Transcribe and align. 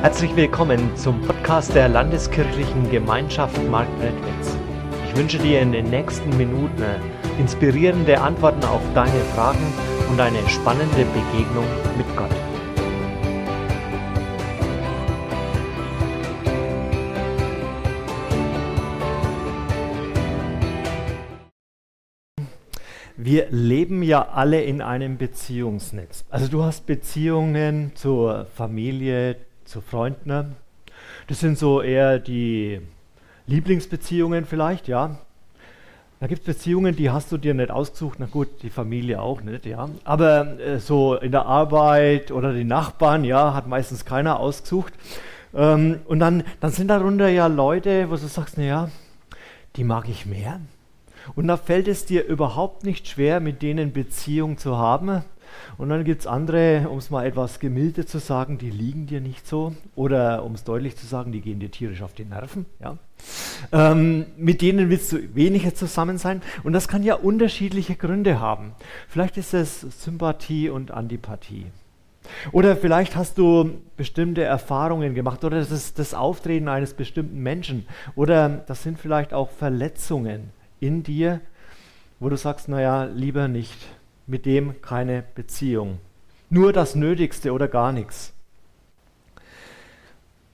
Herzlich 0.00 0.36
willkommen 0.36 0.96
zum 0.96 1.20
Podcast 1.22 1.74
der 1.74 1.88
Landeskirchlichen 1.88 2.88
Gemeinschaft 2.88 3.60
Marktredwitz. 3.68 4.56
Ich 5.08 5.16
wünsche 5.16 5.38
dir 5.38 5.60
in 5.60 5.72
den 5.72 5.90
nächsten 5.90 6.36
Minuten 6.36 6.84
inspirierende 7.40 8.20
Antworten 8.20 8.64
auf 8.64 8.80
deine 8.94 9.20
Fragen 9.34 9.72
und 10.08 10.20
eine 10.20 10.48
spannende 10.48 11.04
Begegnung 11.04 11.66
mit 11.96 12.06
Gott. 12.16 12.30
Wir 23.16 23.48
leben 23.50 24.04
ja 24.04 24.28
alle 24.28 24.62
in 24.62 24.80
einem 24.80 25.18
Beziehungsnetz. 25.18 26.24
Also 26.30 26.46
du 26.46 26.62
hast 26.62 26.86
Beziehungen 26.86 27.90
zur 27.96 28.46
Familie, 28.54 29.34
zu 29.68 29.80
Freunden. 29.80 30.56
Das 31.26 31.40
sind 31.40 31.58
so 31.58 31.82
eher 31.82 32.18
die 32.18 32.80
Lieblingsbeziehungen 33.46 34.44
vielleicht, 34.44 34.88
ja. 34.88 35.18
Da 36.20 36.26
gibt 36.26 36.40
es 36.40 36.56
Beziehungen, 36.56 36.96
die 36.96 37.10
hast 37.10 37.30
du 37.30 37.38
dir 37.38 37.54
nicht 37.54 37.70
ausgesucht, 37.70 38.18
na 38.18 38.26
gut, 38.26 38.48
die 38.62 38.70
Familie 38.70 39.22
auch 39.22 39.40
nicht, 39.40 39.66
ja. 39.66 39.88
Aber 40.04 40.58
äh, 40.58 40.80
so 40.80 41.14
in 41.14 41.30
der 41.30 41.46
Arbeit 41.46 42.32
oder 42.32 42.52
die 42.52 42.64
Nachbarn, 42.64 43.24
ja, 43.24 43.54
hat 43.54 43.68
meistens 43.68 44.04
keiner 44.04 44.40
ausgesucht. 44.40 44.92
Ähm, 45.54 46.00
und 46.06 46.18
dann, 46.18 46.42
dann 46.60 46.72
sind 46.72 46.88
darunter 46.88 47.28
ja 47.28 47.46
Leute, 47.46 48.10
wo 48.10 48.16
du 48.16 48.26
sagst, 48.26 48.58
naja, 48.58 48.90
die 49.76 49.84
mag 49.84 50.08
ich 50.08 50.26
mehr. 50.26 50.60
Und 51.36 51.46
da 51.46 51.56
fällt 51.56 51.88
es 51.88 52.04
dir 52.04 52.24
überhaupt 52.24 52.84
nicht 52.84 53.06
schwer, 53.06 53.38
mit 53.38 53.62
denen 53.62 53.92
Beziehung 53.92 54.58
zu 54.58 54.76
haben. 54.76 55.22
Und 55.76 55.88
dann 55.88 56.04
gibt 56.04 56.20
es 56.20 56.26
andere, 56.26 56.88
um 56.88 56.98
es 56.98 57.10
mal 57.10 57.26
etwas 57.26 57.60
gemildert 57.60 58.08
zu 58.08 58.18
sagen, 58.18 58.58
die 58.58 58.70
liegen 58.70 59.06
dir 59.06 59.20
nicht 59.20 59.46
so. 59.46 59.74
Oder 59.94 60.44
um 60.44 60.54
es 60.54 60.64
deutlich 60.64 60.96
zu 60.96 61.06
sagen, 61.06 61.32
die 61.32 61.40
gehen 61.40 61.60
dir 61.60 61.70
tierisch 61.70 62.02
auf 62.02 62.14
die 62.14 62.24
Nerven. 62.24 62.66
Ja? 62.80 62.96
Ähm, 63.72 64.26
mit 64.36 64.62
denen 64.62 64.90
willst 64.90 65.12
du 65.12 65.34
weniger 65.34 65.74
zusammen 65.74 66.18
sein. 66.18 66.42
Und 66.62 66.72
das 66.72 66.88
kann 66.88 67.02
ja 67.02 67.14
unterschiedliche 67.14 67.96
Gründe 67.96 68.40
haben. 68.40 68.72
Vielleicht 69.08 69.36
ist 69.36 69.54
es 69.54 69.80
Sympathie 69.80 70.70
und 70.70 70.90
Antipathie. 70.90 71.66
Oder 72.52 72.76
vielleicht 72.76 73.16
hast 73.16 73.38
du 73.38 73.80
bestimmte 73.96 74.42
Erfahrungen 74.42 75.14
gemacht 75.14 75.44
oder 75.44 75.58
das 75.58 75.70
ist 75.70 75.98
das 75.98 76.14
Auftreten 76.14 76.68
eines 76.68 76.94
bestimmten 76.94 77.42
Menschen. 77.42 77.86
Oder 78.14 78.48
das 78.48 78.82
sind 78.82 78.98
vielleicht 78.98 79.32
auch 79.32 79.50
Verletzungen 79.50 80.50
in 80.80 81.02
dir, 81.02 81.40
wo 82.20 82.28
du 82.28 82.36
sagst, 82.36 82.68
naja, 82.68 83.04
lieber 83.04 83.48
nicht 83.48 83.78
mit 84.28 84.46
dem 84.46 84.80
keine 84.82 85.24
Beziehung. 85.34 85.98
Nur 86.50 86.72
das 86.72 86.94
Nötigste 86.94 87.52
oder 87.52 87.66
gar 87.66 87.92
nichts. 87.92 88.32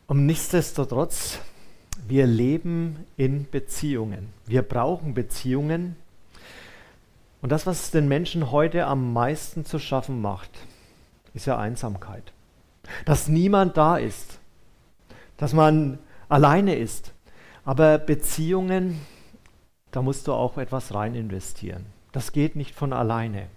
Und 0.06 0.26
nichtsdestotrotz, 0.26 1.38
wir 2.06 2.26
leben 2.26 3.06
in 3.16 3.48
Beziehungen. 3.50 4.28
Wir 4.46 4.62
brauchen 4.62 5.14
Beziehungen. 5.14 5.96
Und 7.40 7.50
das, 7.50 7.66
was 7.66 7.90
den 7.90 8.08
Menschen 8.08 8.50
heute 8.50 8.86
am 8.86 9.12
meisten 9.12 9.64
zu 9.64 9.78
schaffen 9.78 10.20
macht, 10.20 10.50
ist 11.34 11.46
ja 11.46 11.58
Einsamkeit. 11.58 12.32
Dass 13.04 13.28
niemand 13.28 13.76
da 13.76 13.96
ist, 13.96 14.38
dass 15.36 15.52
man 15.52 15.98
alleine 16.28 16.76
ist. 16.76 17.12
Aber 17.64 17.98
Beziehungen, 17.98 19.00
da 19.90 20.02
musst 20.02 20.26
du 20.26 20.32
auch 20.32 20.58
etwas 20.58 20.92
rein 20.92 21.14
investieren. 21.14 21.86
Das 22.12 22.32
geht 22.32 22.56
nicht 22.56 22.74
von 22.74 22.92
alleine. 22.92 23.48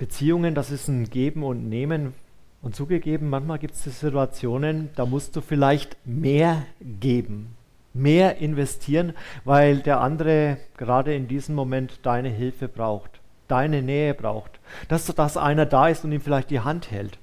Beziehungen, 0.00 0.54
das 0.54 0.70
ist 0.70 0.88
ein 0.88 1.10
Geben 1.10 1.44
und 1.44 1.68
Nehmen. 1.68 2.14
Und 2.62 2.74
zugegeben, 2.74 3.28
manchmal 3.28 3.58
gibt 3.58 3.74
es 3.74 3.84
Situationen, 3.84 4.88
da 4.96 5.04
musst 5.04 5.36
du 5.36 5.42
vielleicht 5.42 5.98
mehr 6.06 6.64
geben, 6.80 7.54
mehr 7.92 8.38
investieren, 8.38 9.12
weil 9.44 9.80
der 9.80 10.00
andere 10.00 10.56
gerade 10.78 11.14
in 11.14 11.28
diesem 11.28 11.54
Moment 11.54 12.00
deine 12.02 12.30
Hilfe 12.30 12.66
braucht, 12.66 13.20
deine 13.46 13.82
Nähe 13.82 14.14
braucht, 14.14 14.58
dass, 14.88 15.04
dass 15.04 15.36
einer 15.36 15.66
da 15.66 15.88
ist 15.88 16.02
und 16.02 16.12
ihm 16.12 16.22
vielleicht 16.22 16.48
die 16.48 16.60
Hand 16.60 16.90
hält. 16.90 17.18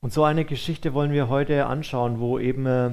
Und 0.00 0.14
so 0.14 0.24
eine 0.24 0.46
Geschichte 0.46 0.94
wollen 0.94 1.12
wir 1.12 1.28
heute 1.28 1.66
anschauen, 1.66 2.18
wo 2.18 2.38
eben 2.38 2.64
äh, 2.64 2.90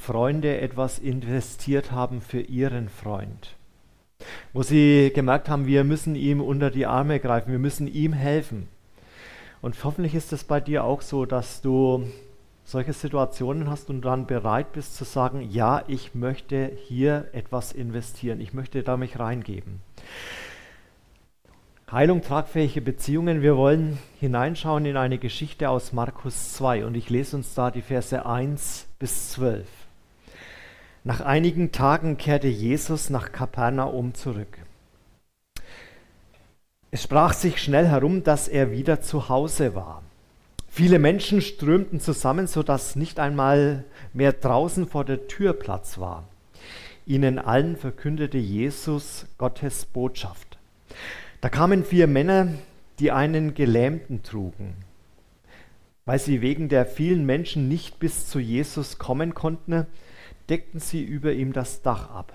Freunde 0.00 0.60
etwas 0.60 0.98
investiert 0.98 1.92
haben 1.92 2.20
für 2.22 2.40
ihren 2.40 2.88
Freund 2.88 3.57
wo 4.52 4.62
sie 4.62 5.12
gemerkt 5.14 5.48
haben, 5.48 5.66
wir 5.66 5.84
müssen 5.84 6.14
ihm 6.14 6.40
unter 6.40 6.70
die 6.70 6.86
Arme 6.86 7.20
greifen, 7.20 7.52
wir 7.52 7.58
müssen 7.58 7.86
ihm 7.86 8.12
helfen. 8.12 8.68
Und 9.60 9.82
hoffentlich 9.84 10.14
ist 10.14 10.32
es 10.32 10.44
bei 10.44 10.60
dir 10.60 10.84
auch 10.84 11.02
so, 11.02 11.26
dass 11.26 11.62
du 11.62 12.04
solche 12.64 12.92
Situationen 12.92 13.70
hast 13.70 13.88
und 13.88 14.02
dann 14.02 14.26
bereit 14.26 14.72
bist 14.72 14.96
zu 14.96 15.04
sagen, 15.04 15.48
ja, 15.50 15.82
ich 15.88 16.14
möchte 16.14 16.70
hier 16.84 17.28
etwas 17.32 17.72
investieren, 17.72 18.40
ich 18.40 18.52
möchte 18.52 18.82
da 18.82 18.96
mich 18.96 19.18
reingeben. 19.18 19.80
Heilung, 21.90 22.20
tragfähige 22.20 22.82
Beziehungen. 22.82 23.40
Wir 23.40 23.56
wollen 23.56 23.98
hineinschauen 24.20 24.84
in 24.84 24.98
eine 24.98 25.16
Geschichte 25.16 25.70
aus 25.70 25.94
Markus 25.94 26.52
2 26.52 26.84
und 26.84 26.94
ich 26.94 27.08
lese 27.08 27.36
uns 27.36 27.54
da 27.54 27.70
die 27.70 27.80
Verse 27.80 28.26
1 28.26 28.86
bis 28.98 29.30
12. 29.30 29.66
Nach 31.04 31.20
einigen 31.20 31.72
Tagen 31.72 32.18
kehrte 32.18 32.48
Jesus 32.48 33.08
nach 33.08 33.32
Kapernaum 33.32 34.14
zurück. 34.14 34.58
Es 36.90 37.02
sprach 37.02 37.34
sich 37.34 37.62
schnell 37.62 37.86
herum, 37.86 38.24
dass 38.24 38.48
er 38.48 38.72
wieder 38.72 39.00
zu 39.00 39.28
Hause 39.28 39.74
war. 39.74 40.02
Viele 40.68 40.98
Menschen 40.98 41.40
strömten 41.40 42.00
zusammen, 42.00 42.46
sodass 42.46 42.96
nicht 42.96 43.20
einmal 43.20 43.84
mehr 44.12 44.32
draußen 44.32 44.88
vor 44.88 45.04
der 45.04 45.28
Tür 45.28 45.52
Platz 45.52 45.98
war. 45.98 46.24
Ihnen 47.06 47.38
allen 47.38 47.76
verkündete 47.76 48.38
Jesus 48.38 49.26
Gottes 49.38 49.86
Botschaft. 49.86 50.58
Da 51.40 51.48
kamen 51.48 51.84
vier 51.84 52.06
Männer, 52.06 52.48
die 52.98 53.12
einen 53.12 53.54
Gelähmten 53.54 54.22
trugen. 54.22 54.74
Weil 56.04 56.18
sie 56.18 56.42
wegen 56.42 56.68
der 56.68 56.86
vielen 56.86 57.24
Menschen 57.24 57.68
nicht 57.68 57.98
bis 57.98 58.26
zu 58.28 58.40
Jesus 58.40 58.98
kommen 58.98 59.34
konnten, 59.34 59.86
deckten 60.48 60.80
sie 60.80 61.02
über 61.02 61.32
ihm 61.32 61.52
das 61.52 61.82
Dach 61.82 62.10
ab. 62.10 62.32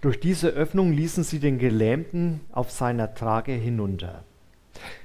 Durch 0.00 0.20
diese 0.20 0.48
Öffnung 0.48 0.92
ließen 0.92 1.24
sie 1.24 1.38
den 1.38 1.58
Gelähmten 1.58 2.40
auf 2.52 2.70
seiner 2.70 3.14
Trage 3.14 3.52
hinunter. 3.52 4.24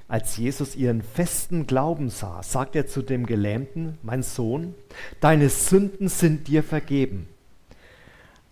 Als 0.08 0.36
Jesus 0.36 0.74
ihren 0.74 1.02
festen 1.02 1.66
Glauben 1.66 2.08
sah, 2.08 2.42
sagte 2.42 2.78
er 2.78 2.86
zu 2.86 3.02
dem 3.02 3.26
Gelähmten, 3.26 3.98
mein 4.02 4.22
Sohn, 4.22 4.74
deine 5.20 5.50
Sünden 5.50 6.08
sind 6.08 6.48
dir 6.48 6.62
vergeben. 6.62 7.28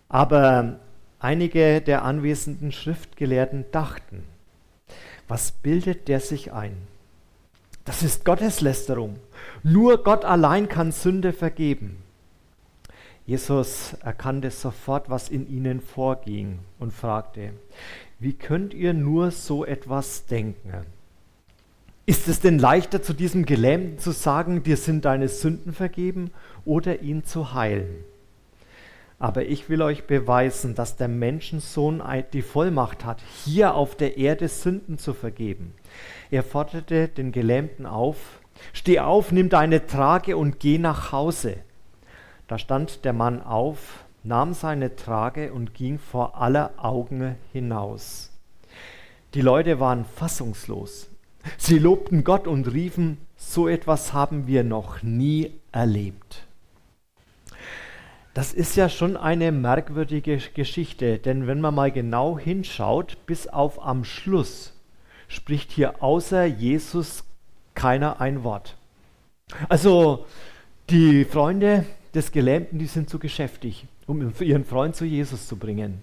Aber 0.07 0.79
einige 1.19 1.81
der 1.81 2.03
anwesenden 2.03 2.71
Schriftgelehrten 2.71 3.65
dachten, 3.71 4.23
was 5.27 5.51
bildet 5.51 6.07
der 6.07 6.19
sich 6.19 6.53
ein? 6.53 6.77
Das 7.85 8.03
ist 8.03 8.23
Gotteslästerung. 8.23 9.17
Nur 9.63 10.03
Gott 10.03 10.25
allein 10.25 10.69
kann 10.69 10.91
Sünde 10.91 11.33
vergeben. 11.33 12.03
Jesus 13.27 13.93
erkannte 14.05 14.51
sofort, 14.51 15.09
was 15.09 15.27
in 15.27 15.49
ihnen 15.49 15.81
vorging 15.81 16.59
und 16.79 16.93
fragte, 16.93 17.51
wie 18.19 18.31
könnt 18.31 18.73
ihr 18.73 18.93
nur 18.93 19.31
so 19.31 19.65
etwas 19.65 20.27
denken? 20.27 20.85
Ist 22.05 22.29
es 22.29 22.39
denn 22.39 22.57
leichter 22.57 23.03
zu 23.03 23.11
diesem 23.11 23.45
Gelähmten 23.45 23.99
zu 23.99 24.11
sagen, 24.11 24.63
dir 24.63 24.77
sind 24.77 25.03
deine 25.03 25.27
Sünden 25.27 25.73
vergeben 25.73 26.31
oder 26.63 27.01
ihn 27.01 27.25
zu 27.25 27.53
heilen? 27.53 28.05
Aber 29.19 29.43
ich 29.43 29.67
will 29.67 29.81
euch 29.81 30.05
beweisen, 30.05 30.73
dass 30.73 30.95
der 30.95 31.09
Menschensohn 31.09 32.01
die 32.31 32.41
Vollmacht 32.41 33.03
hat, 33.03 33.21
hier 33.43 33.75
auf 33.75 33.97
der 33.97 34.15
Erde 34.15 34.47
Sünden 34.47 34.97
zu 34.97 35.13
vergeben. 35.13 35.73
Er 36.31 36.43
forderte 36.43 37.09
den 37.09 37.33
Gelähmten 37.33 37.85
auf, 37.85 38.39
steh 38.71 39.01
auf, 39.01 39.33
nimm 39.33 39.49
deine 39.49 39.85
Trage 39.85 40.37
und 40.37 40.61
geh 40.61 40.77
nach 40.77 41.11
Hause. 41.11 41.57
Da 42.47 42.57
stand 42.57 43.03
der 43.03 43.13
Mann 43.13 43.41
auf, 43.41 44.05
nahm 44.23 44.53
seine 44.53 44.95
Trage 44.95 45.53
und 45.53 45.73
ging 45.73 45.99
vor 45.99 46.39
aller 46.39 46.71
Augen 46.77 47.35
hinaus. 47.51 48.31
Die 49.33 49.41
Leute 49.41 49.79
waren 49.79 50.05
fassungslos. 50.05 51.09
Sie 51.57 51.77
lobten 51.77 52.23
Gott 52.23 52.47
und 52.47 52.71
riefen, 52.71 53.17
so 53.35 53.67
etwas 53.67 54.13
haben 54.13 54.47
wir 54.47 54.63
noch 54.63 55.03
nie 55.03 55.51
erlebt. 55.71 56.47
Das 58.33 58.53
ist 58.53 58.75
ja 58.75 58.87
schon 58.87 59.17
eine 59.17 59.51
merkwürdige 59.51 60.37
Geschichte, 60.53 61.17
denn 61.17 61.47
wenn 61.47 61.59
man 61.59 61.73
mal 61.73 61.91
genau 61.91 62.37
hinschaut, 62.37 63.17
bis 63.25 63.47
auf 63.47 63.83
am 63.83 64.03
Schluss 64.03 64.73
spricht 65.27 65.71
hier 65.71 66.01
außer 66.03 66.45
Jesus 66.45 67.23
keiner 67.73 68.21
ein 68.21 68.43
Wort. 68.43 68.77
Also 69.69 70.25
die 70.89 71.25
Freunde 71.25 71.85
des 72.17 72.31
Gelähmten, 72.33 72.79
die 72.79 72.87
sind 72.87 73.09
zu 73.09 73.19
geschäftig, 73.19 73.85
um 74.07 74.33
ihren 74.41 74.65
Freund 74.65 74.95
zu 74.95 75.05
Jesus 75.05 75.47
zu 75.47 75.55
bringen. 75.55 76.01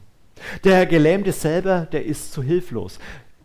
Der 0.64 0.86
Gelähmte 0.86 1.32
selber, 1.32 1.86
der 1.92 2.06
ist 2.06 2.32
zu 2.32 2.42
hilflos. 2.42 2.98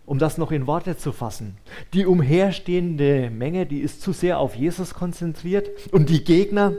um 0.10 0.18
das 0.18 0.40
noch 0.40 0.52
in 0.52 0.66
Worte 0.66 0.98
zu 0.98 1.12
fassen. 1.12 1.56
Die 1.94 2.08
umherstehende 2.08 3.30
Menge, 3.30 3.68
die 3.68 3.82
ist 3.82 4.02
zu 4.02 4.12
sehr 4.12 4.40
auf 4.40 4.56
Jesus 4.56 4.96
konzentriert 4.96 5.70
und 5.92 6.10
die 6.10 6.24
Gegner, 6.24 6.74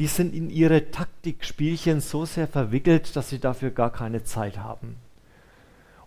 die 0.00 0.08
sind 0.08 0.34
in 0.34 0.50
ihre 0.50 0.90
Taktikspielchen 0.90 2.00
so 2.00 2.24
sehr 2.24 2.48
verwickelt, 2.48 3.14
dass 3.14 3.28
sie 3.28 3.38
dafür 3.38 3.70
gar 3.70 3.92
keine 3.92 4.24
Zeit 4.24 4.58
haben. 4.58 4.96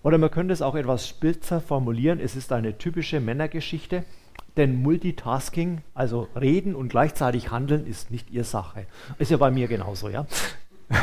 Oder 0.03 0.18
man 0.18 0.30
könnte 0.30 0.53
es 0.53 0.62
auch 0.62 0.75
etwas 0.75 1.07
spitzer 1.07 1.62
formulieren, 1.62 2.19
es 2.19 2.36
ist 2.36 2.51
eine 2.51 2.77
typische 2.77 3.21
Männergeschichte, 3.21 4.03
denn 4.57 4.81
Multitasking, 4.81 5.81
also 5.93 6.27
reden 6.39 6.75
und 6.75 6.89
gleichzeitig 6.89 7.51
handeln, 7.51 7.85
ist 7.85 8.11
nicht 8.11 8.31
ihr 8.31 8.43
Sache. 8.43 8.85
Ist 9.17 9.31
ja 9.31 9.37
bei 9.37 9.51
mir 9.51 9.67
genauso, 9.67 10.09
ja. 10.09 10.25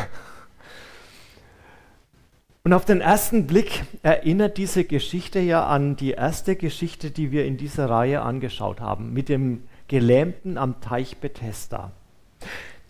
Und 2.65 2.73
auf 2.73 2.85
den 2.85 3.01
ersten 3.01 3.49
Blick 3.49 3.83
erinnert 4.05 4.57
diese 4.57 4.85
Geschichte 4.85 5.41
ja 5.41 5.67
an 5.67 5.97
die 5.97 6.13
erste 6.13 6.55
Geschichte, 6.55 7.11
die 7.11 7.33
wir 7.33 7.45
in 7.45 7.57
dieser 7.57 7.91
Reihe 7.91 8.23
angeschaut 8.23 8.81
haben, 8.81 9.13
mit 9.13 9.29
dem 9.29 9.65
Gelähmten 9.89 10.57
am 10.57 10.81
Teich 10.81 11.17
Bethesda. 11.17 11.91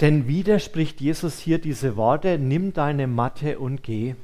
Denn 0.02 0.28
wieder 0.28 0.58
spricht 0.58 1.00
Jesus 1.00 1.38
hier 1.38 1.58
diese 1.58 1.96
Worte, 1.96 2.38
nimm 2.38 2.74
deine 2.74 3.06
Matte 3.06 3.58
und 3.58 3.82
geh. 3.82 4.14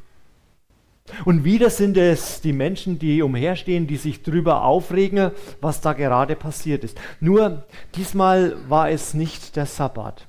Und 1.25 1.45
wieder 1.45 1.71
sind 1.71 1.97
es 1.97 2.41
die 2.41 2.53
Menschen, 2.53 2.99
die 2.99 3.23
umherstehen, 3.23 3.87
die 3.87 3.97
sich 3.97 4.23
darüber 4.23 4.65
aufregen, 4.65 5.31
was 5.61 5.81
da 5.81 5.93
gerade 5.93 6.37
passiert 6.37 6.85
ist. 6.85 6.99
Nur 7.21 7.65
diesmal 7.95 8.57
war 8.69 8.91
es 8.91 9.15
nicht 9.15 9.57
der 9.57 9.67
Sabbat. 9.67 10.27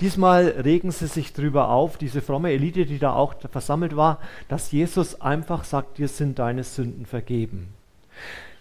Diesmal 0.00 0.48
regen 0.64 0.90
sie 0.90 1.06
sich 1.06 1.32
darüber 1.32 1.68
auf, 1.68 1.98
diese 1.98 2.22
fromme 2.22 2.52
Elite, 2.52 2.86
die 2.86 2.98
da 2.98 3.12
auch 3.12 3.34
versammelt 3.50 3.96
war, 3.96 4.18
dass 4.48 4.72
Jesus 4.72 5.20
einfach 5.20 5.64
sagt, 5.64 5.98
dir 5.98 6.08
sind 6.08 6.38
deine 6.38 6.64
Sünden 6.64 7.06
vergeben. 7.06 7.68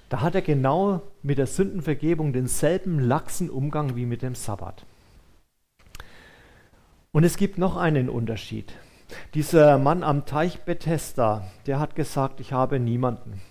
Da 0.10 0.22
hat 0.22 0.36
er 0.36 0.42
genau 0.42 1.04
mit 1.24 1.38
der 1.38 1.48
Sündenvergebung 1.48 2.34
denselben 2.34 3.00
laxen 3.00 3.50
Umgang 3.50 3.96
wie 3.96 4.06
mit 4.06 4.24
dem 4.24 4.36
Sabbat. 4.36 4.84
Und 7.14 7.24
es 7.24 7.38
gibt 7.38 7.58
noch 7.58 7.78
einen 7.78 8.10
Unterschied. 8.10 8.74
Dieser 9.34 9.78
Mann 9.78 10.04
am 10.04 10.26
Teich 10.26 10.62
Bethesda, 10.62 11.46
der 11.68 11.80
hat 11.80 11.96
gesagt, 11.96 12.40
ich 12.40 12.54
habe 12.54 12.80
niemanden. 12.80 13.42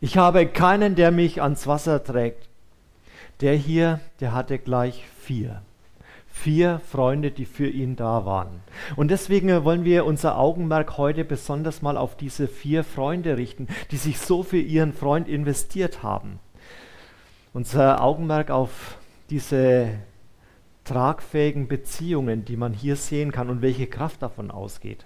Ich 0.00 0.18
habe 0.18 0.46
keinen, 0.46 0.94
der 0.94 1.10
mich 1.10 1.42
ans 1.42 1.66
Wasser 1.66 2.04
trägt. 2.04 2.48
Der 3.40 3.54
hier, 3.54 4.00
der 4.20 4.32
hatte 4.32 4.58
gleich 4.58 5.04
vier. 5.18 5.62
Vier 6.26 6.80
Freunde, 6.90 7.30
die 7.30 7.46
für 7.46 7.68
ihn 7.68 7.96
da 7.96 8.26
waren. 8.26 8.60
Und 8.94 9.10
deswegen 9.10 9.64
wollen 9.64 9.84
wir 9.84 10.04
unser 10.04 10.38
Augenmerk 10.38 10.98
heute 10.98 11.24
besonders 11.24 11.80
mal 11.80 11.96
auf 11.96 12.16
diese 12.16 12.46
vier 12.46 12.84
Freunde 12.84 13.38
richten, 13.38 13.68
die 13.90 13.96
sich 13.96 14.18
so 14.18 14.42
für 14.42 14.58
ihren 14.58 14.92
Freund 14.92 15.28
investiert 15.28 16.02
haben. 16.02 16.38
Unser 17.54 18.02
Augenmerk 18.02 18.50
auf 18.50 18.98
diese 19.30 19.88
tragfähigen 20.86 21.68
Beziehungen, 21.68 22.44
die 22.44 22.56
man 22.56 22.72
hier 22.72 22.96
sehen 22.96 23.32
kann 23.32 23.50
und 23.50 23.60
welche 23.60 23.86
Kraft 23.86 24.22
davon 24.22 24.50
ausgeht. 24.50 25.04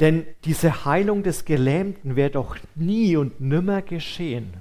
Denn 0.00 0.26
diese 0.44 0.84
Heilung 0.84 1.22
des 1.22 1.44
Gelähmten 1.44 2.16
wäre 2.16 2.30
doch 2.30 2.56
nie 2.74 3.16
und 3.16 3.40
nimmer 3.40 3.80
geschehen, 3.82 4.54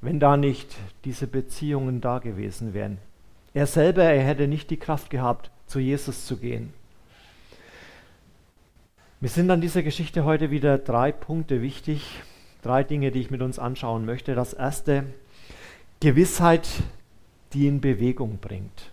wenn 0.00 0.18
da 0.18 0.36
nicht 0.36 0.74
diese 1.04 1.28
Beziehungen 1.28 2.00
da 2.00 2.18
gewesen 2.18 2.74
wären. 2.74 2.98
Er 3.54 3.66
selber, 3.66 4.04
er 4.04 4.22
hätte 4.22 4.48
nicht 4.48 4.70
die 4.70 4.76
Kraft 4.78 5.10
gehabt, 5.10 5.50
zu 5.66 5.78
Jesus 5.78 6.26
zu 6.26 6.36
gehen. 6.36 6.72
Mir 9.20 9.28
sind 9.28 9.50
an 9.50 9.60
dieser 9.60 9.82
Geschichte 9.82 10.24
heute 10.24 10.50
wieder 10.50 10.78
drei 10.78 11.12
Punkte 11.12 11.62
wichtig, 11.62 12.20
drei 12.62 12.82
Dinge, 12.84 13.10
die 13.10 13.20
ich 13.20 13.30
mit 13.30 13.42
uns 13.42 13.58
anschauen 13.58 14.06
möchte. 14.06 14.34
Das 14.34 14.54
erste, 14.54 15.04
Gewissheit 16.00 16.66
die 17.52 17.66
in 17.66 17.80
Bewegung 17.80 18.38
bringt. 18.40 18.90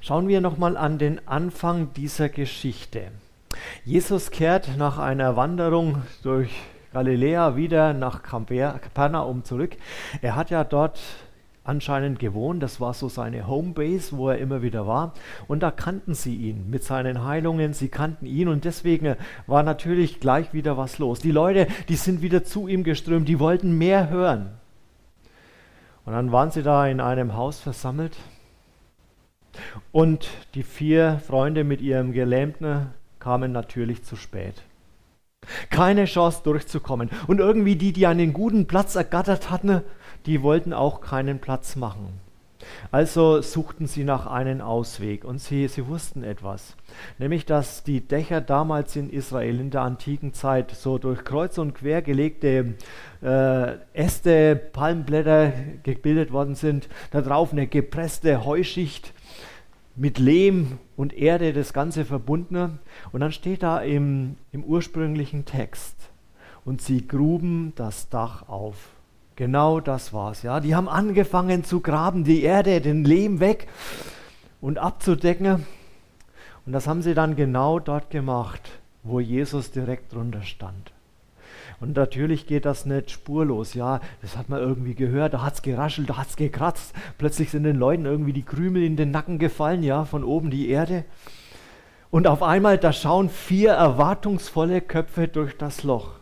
Schauen 0.00 0.28
wir 0.28 0.40
nochmal 0.40 0.76
an 0.76 0.98
den 0.98 1.26
Anfang 1.26 1.92
dieser 1.94 2.28
Geschichte. 2.28 3.10
Jesus 3.84 4.30
kehrt 4.30 4.76
nach 4.76 4.98
einer 4.98 5.36
Wanderung 5.36 6.02
durch 6.22 6.50
Galiläa 6.92 7.56
wieder 7.56 7.92
nach 7.92 8.22
Kapernaum 8.22 9.44
zurück. 9.44 9.76
Er 10.22 10.36
hat 10.36 10.50
ja 10.50 10.64
dort 10.64 10.98
anscheinend 11.66 12.18
gewohnt, 12.18 12.62
das 12.62 12.80
war 12.80 12.94
so 12.94 13.08
seine 13.08 13.46
Homebase, 13.46 14.16
wo 14.16 14.30
er 14.30 14.38
immer 14.38 14.62
wieder 14.62 14.86
war. 14.86 15.12
Und 15.48 15.62
da 15.62 15.70
kannten 15.70 16.14
sie 16.14 16.34
ihn 16.36 16.70
mit 16.70 16.84
seinen 16.84 17.24
Heilungen, 17.24 17.72
sie 17.74 17.88
kannten 17.88 18.26
ihn 18.26 18.48
und 18.48 18.64
deswegen 18.64 19.16
war 19.46 19.62
natürlich 19.62 20.20
gleich 20.20 20.52
wieder 20.52 20.76
was 20.76 20.98
los. 20.98 21.20
Die 21.20 21.32
Leute, 21.32 21.66
die 21.88 21.96
sind 21.96 22.22
wieder 22.22 22.44
zu 22.44 22.68
ihm 22.68 22.84
geströmt, 22.84 23.28
die 23.28 23.40
wollten 23.40 23.76
mehr 23.76 24.08
hören. 24.10 24.50
Und 26.06 26.12
dann 26.12 26.32
waren 26.32 26.50
sie 26.50 26.62
da 26.62 26.86
in 26.86 27.00
einem 27.00 27.34
Haus 27.34 27.60
versammelt 27.60 28.16
und 29.92 30.28
die 30.54 30.62
vier 30.62 31.20
Freunde 31.26 31.64
mit 31.64 31.80
ihrem 31.80 32.12
Gelähmten 32.12 32.94
kamen 33.18 33.52
natürlich 33.52 34.04
zu 34.04 34.16
spät. 34.16 34.62
Keine 35.70 36.04
Chance 36.04 36.40
durchzukommen. 36.44 37.10
Und 37.26 37.40
irgendwie 37.40 37.76
die, 37.76 37.92
die 37.92 38.06
einen 38.06 38.32
guten 38.32 38.66
Platz 38.66 38.94
ergattert 38.94 39.50
hatten, 39.50 39.82
die 40.26 40.42
wollten 40.42 40.72
auch 40.72 41.00
keinen 41.00 41.40
Platz 41.40 41.76
machen. 41.76 42.20
Also 42.90 43.42
suchten 43.42 43.86
sie 43.86 44.04
nach 44.04 44.26
einem 44.26 44.60
Ausweg 44.60 45.24
und 45.24 45.40
sie, 45.40 45.68
sie 45.68 45.86
wussten 45.86 46.24
etwas, 46.24 46.76
nämlich 47.18 47.46
dass 47.46 47.84
die 47.84 48.00
Dächer 48.00 48.40
damals 48.40 48.96
in 48.96 49.10
Israel 49.10 49.60
in 49.60 49.70
der 49.70 49.82
antiken 49.82 50.32
Zeit 50.32 50.70
so 50.72 50.98
durch 50.98 51.24
Kreuz 51.24 51.58
und 51.58 51.74
Quer 51.74 52.02
gelegte 52.02 52.74
äh, 53.22 53.72
Äste, 53.92 54.56
Palmblätter 54.56 55.52
gebildet 55.82 56.32
worden 56.32 56.54
sind, 56.54 56.88
darauf 57.10 57.52
eine 57.52 57.66
gepresste 57.66 58.44
Heuschicht 58.44 59.12
mit 59.94 60.18
Lehm 60.18 60.78
und 60.96 61.14
Erde, 61.14 61.52
das 61.52 61.72
Ganze 61.72 62.04
verbunden. 62.04 62.78
Und 63.12 63.20
dann 63.20 63.32
steht 63.32 63.62
da 63.62 63.80
im, 63.80 64.36
im 64.52 64.62
ursprünglichen 64.62 65.46
Text, 65.46 65.96
und 66.66 66.82
sie 66.82 67.06
gruben 67.06 67.72
das 67.76 68.10
Dach 68.10 68.48
auf. 68.48 68.95
Genau 69.36 69.80
das 69.80 70.14
war's, 70.14 70.42
ja. 70.42 70.60
Die 70.60 70.74
haben 70.74 70.88
angefangen 70.88 71.62
zu 71.62 71.80
graben, 71.80 72.24
die 72.24 72.42
Erde, 72.42 72.80
den 72.80 73.04
Lehm 73.04 73.38
weg 73.38 73.68
und 74.62 74.78
abzudecken. 74.78 75.66
Und 76.64 76.72
das 76.72 76.86
haben 76.86 77.02
sie 77.02 77.14
dann 77.14 77.36
genau 77.36 77.78
dort 77.78 78.10
gemacht, 78.10 78.62
wo 79.02 79.20
Jesus 79.20 79.70
direkt 79.70 80.14
drunter 80.14 80.42
stand. 80.42 80.92
Und 81.78 81.94
natürlich 81.94 82.46
geht 82.46 82.64
das 82.64 82.86
nicht 82.86 83.10
spurlos, 83.10 83.74
ja. 83.74 84.00
Das 84.22 84.38
hat 84.38 84.48
man 84.48 84.60
irgendwie 84.60 84.94
gehört, 84.94 85.34
da 85.34 85.42
hat 85.42 85.54
es 85.54 85.62
geraschelt, 85.62 86.08
da 86.08 86.16
hat 86.16 86.28
es 86.28 86.36
gekratzt. 86.36 86.94
Plötzlich 87.18 87.50
sind 87.50 87.64
den 87.64 87.76
Leuten 87.76 88.06
irgendwie 88.06 88.32
die 88.32 88.42
Krümel 88.42 88.82
in 88.82 88.96
den 88.96 89.10
Nacken 89.10 89.38
gefallen, 89.38 89.82
ja, 89.82 90.06
von 90.06 90.24
oben 90.24 90.50
die 90.50 90.70
Erde. 90.70 91.04
Und 92.10 92.26
auf 92.26 92.42
einmal, 92.42 92.78
da 92.78 92.94
schauen 92.94 93.28
vier 93.28 93.72
erwartungsvolle 93.72 94.80
Köpfe 94.80 95.28
durch 95.28 95.58
das 95.58 95.82
Loch. 95.82 96.12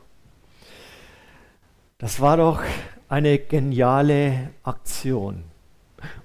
Das 1.99 2.21
war 2.21 2.37
doch 2.37 2.61
eine 3.09 3.39
geniale 3.39 4.51
Aktion. 4.63 5.45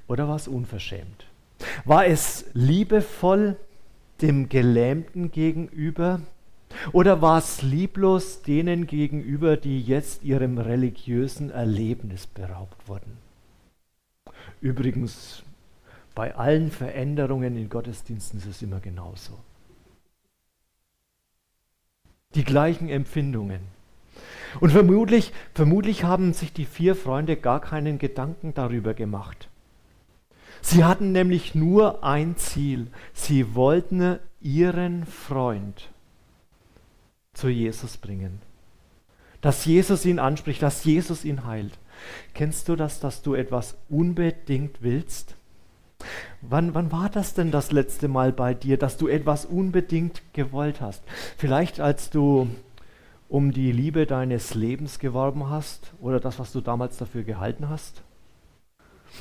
Oder 0.08 0.28
war 0.28 0.36
es 0.36 0.48
unverschämt? 0.48 1.26
War 1.86 2.06
es 2.06 2.46
liebevoll 2.54 3.58
dem 4.22 4.50
Gelähmten 4.50 5.32
gegenüber? 5.32 6.22
Oder 6.92 7.22
war 7.22 7.40
es 7.40 7.62
lieblos 7.62 8.42
denen 8.42 8.88
gegenüber, 8.88 9.58
die 9.58 9.82
jetzt 9.82 10.24
ihrem 10.24 10.58
religiösen 10.58 11.50
Erlebnis 11.50 12.28
beraubt 12.28 12.88
wurden? 12.88 13.18
Übrigens, 14.62 15.44
bei 16.16 16.36
allen 16.36 16.72
Veränderungen 16.72 17.56
in 17.56 17.70
Gottesdiensten 17.70 18.40
ist 18.40 18.46
es 18.46 18.62
immer 18.62 18.80
genauso. 18.80 19.38
Die 22.36 22.44
gleichen 22.44 22.90
Empfindungen. 22.90 23.62
Und 24.60 24.72
vermutlich, 24.72 25.32
vermutlich 25.54 26.04
haben 26.04 26.34
sich 26.34 26.54
die 26.54 26.66
vier 26.66 26.96
Freunde 26.96 27.36
gar 27.36 27.62
keinen 27.62 28.00
Gedanken 28.00 28.54
darüber 28.54 28.94
gemacht. 28.94 29.50
Sie 30.62 30.84
hatten 30.84 31.12
nämlich 31.12 31.56
nur 31.56 32.04
ein 32.04 32.36
Ziel. 32.38 32.88
Sie 33.14 33.56
wollten 33.56 34.20
ihren 34.42 35.06
Freund 35.06 35.90
zu 37.34 37.50
Jesus 37.50 37.98
bringen. 37.98 38.42
Dass 39.42 39.66
Jesus 39.66 40.06
ihn 40.06 40.20
anspricht, 40.20 40.62
dass 40.62 40.84
Jesus 40.84 41.24
ihn 41.24 41.46
heilt. 41.46 41.78
Kennst 42.34 42.68
du 42.68 42.76
das, 42.76 43.00
dass 43.00 43.22
du 43.22 43.36
etwas 43.36 43.76
unbedingt 43.90 44.82
willst? 44.82 45.36
Wann, 46.42 46.74
wann 46.74 46.92
war 46.92 47.10
das 47.10 47.34
denn 47.34 47.52
das 47.52 47.72
letzte 47.72 48.08
Mal 48.08 48.32
bei 48.32 48.54
dir, 48.54 48.78
dass 48.78 48.98
du 48.98 49.08
etwas 49.08 49.46
unbedingt 49.46 50.22
gewollt 50.34 50.80
hast? 50.80 51.04
Vielleicht 51.38 51.80
als 51.80 52.10
du 52.10 52.50
um 53.30 53.52
die 53.52 53.72
Liebe 53.72 54.08
deines 54.08 54.56
Lebens 54.56 55.00
geworben 55.00 55.50
hast 55.50 55.94
oder 56.02 56.20
das, 56.20 56.40
was 56.40 56.52
du 56.52 56.62
damals 56.62 56.98
dafür 56.98 57.24
gehalten 57.24 57.70
hast? 57.70 58.02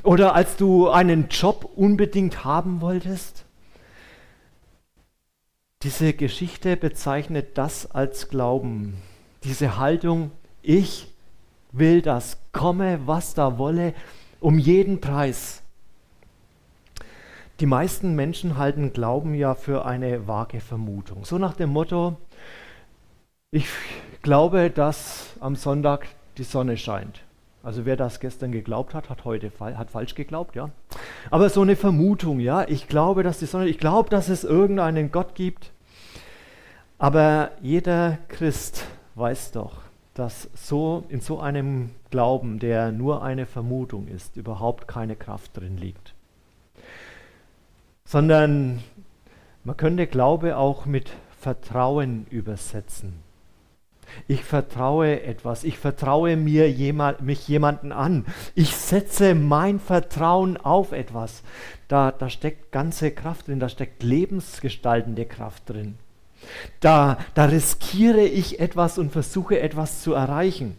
Oder 0.02 0.34
als 0.34 0.56
du 0.56 0.88
einen 0.88 1.28
Job 1.28 1.70
unbedingt 1.76 2.44
haben 2.44 2.80
wolltest? 2.80 3.44
Diese 5.82 6.12
Geschichte 6.12 6.76
bezeichnet 6.76 7.56
das 7.56 7.90
als 7.90 8.28
Glauben, 8.28 8.94
Diese 9.44 9.78
Haltung, 9.78 10.32
ich 10.62 11.06
will 11.70 12.02
das, 12.02 12.38
komme, 12.50 13.06
was 13.06 13.34
da 13.34 13.58
wolle, 13.58 13.94
um 14.40 14.58
jeden 14.58 15.00
Preis. 15.00 15.62
Die 17.60 17.66
meisten 17.66 18.16
Menschen 18.16 18.56
halten 18.56 18.92
Glauben 18.92 19.34
ja 19.34 19.54
für 19.54 19.84
eine 19.84 20.26
vage 20.26 20.60
Vermutung. 20.60 21.24
So 21.24 21.38
nach 21.38 21.54
dem 21.54 21.70
Motto, 21.70 22.16
ich 23.50 23.66
glaube, 24.22 24.70
dass 24.70 25.36
am 25.40 25.56
Sonntag 25.56 26.06
die 26.36 26.44
Sonne 26.44 26.76
scheint. 26.76 27.22
Also 27.62 27.84
wer 27.84 27.96
das 27.96 28.20
gestern 28.20 28.52
geglaubt 28.52 28.94
hat, 28.94 29.10
hat 29.10 29.24
heute 29.24 29.50
hat 29.60 29.90
falsch 29.90 30.14
geglaubt, 30.14 30.54
ja. 30.54 30.70
Aber 31.30 31.50
so 31.50 31.62
eine 31.62 31.76
Vermutung, 31.76 32.40
ja, 32.40 32.66
ich 32.68 32.88
glaube, 32.88 33.22
dass 33.22 33.38
die 33.38 33.46
Sonne, 33.46 33.66
ich 33.66 33.78
glaube, 33.78 34.10
dass 34.10 34.28
es 34.28 34.44
irgendeinen 34.44 35.10
Gott 35.10 35.34
gibt. 35.34 35.72
Aber 36.98 37.50
jeder 37.60 38.18
Christ 38.28 38.84
weiß 39.16 39.52
doch, 39.52 39.82
dass 40.14 40.48
so 40.54 41.04
in 41.08 41.20
so 41.20 41.40
einem 41.40 41.90
Glauben, 42.10 42.58
der 42.58 42.92
nur 42.92 43.22
eine 43.22 43.46
Vermutung 43.46 44.08
ist, 44.08 44.36
überhaupt 44.36 44.88
keine 44.88 45.16
Kraft 45.16 45.56
drin 45.56 45.76
liegt 45.76 46.14
sondern 48.08 48.82
man 49.64 49.76
könnte 49.76 50.06
Glaube 50.06 50.56
auch 50.56 50.86
mit 50.86 51.12
Vertrauen 51.38 52.26
übersetzen. 52.30 53.27
Ich 54.26 54.44
vertraue 54.44 55.22
etwas, 55.22 55.64
ich 55.64 55.78
vertraue 55.78 56.36
mir 56.36 56.70
jemand, 56.70 57.22
mich 57.22 57.46
jemanden 57.48 57.92
an, 57.92 58.26
ich 58.54 58.74
setze 58.74 59.34
mein 59.34 59.80
Vertrauen 59.80 60.56
auf 60.56 60.92
etwas. 60.92 61.42
Da, 61.88 62.12
da 62.12 62.28
steckt 62.28 62.72
ganze 62.72 63.10
Kraft 63.10 63.48
drin, 63.48 63.60
da 63.60 63.68
steckt 63.68 64.02
lebensgestaltende 64.02 65.24
Kraft 65.24 65.70
drin. 65.70 65.96
Da, 66.80 67.18
da 67.34 67.46
riskiere 67.46 68.24
ich 68.24 68.60
etwas 68.60 68.98
und 68.98 69.10
versuche 69.10 69.60
etwas 69.60 70.02
zu 70.02 70.12
erreichen. 70.12 70.76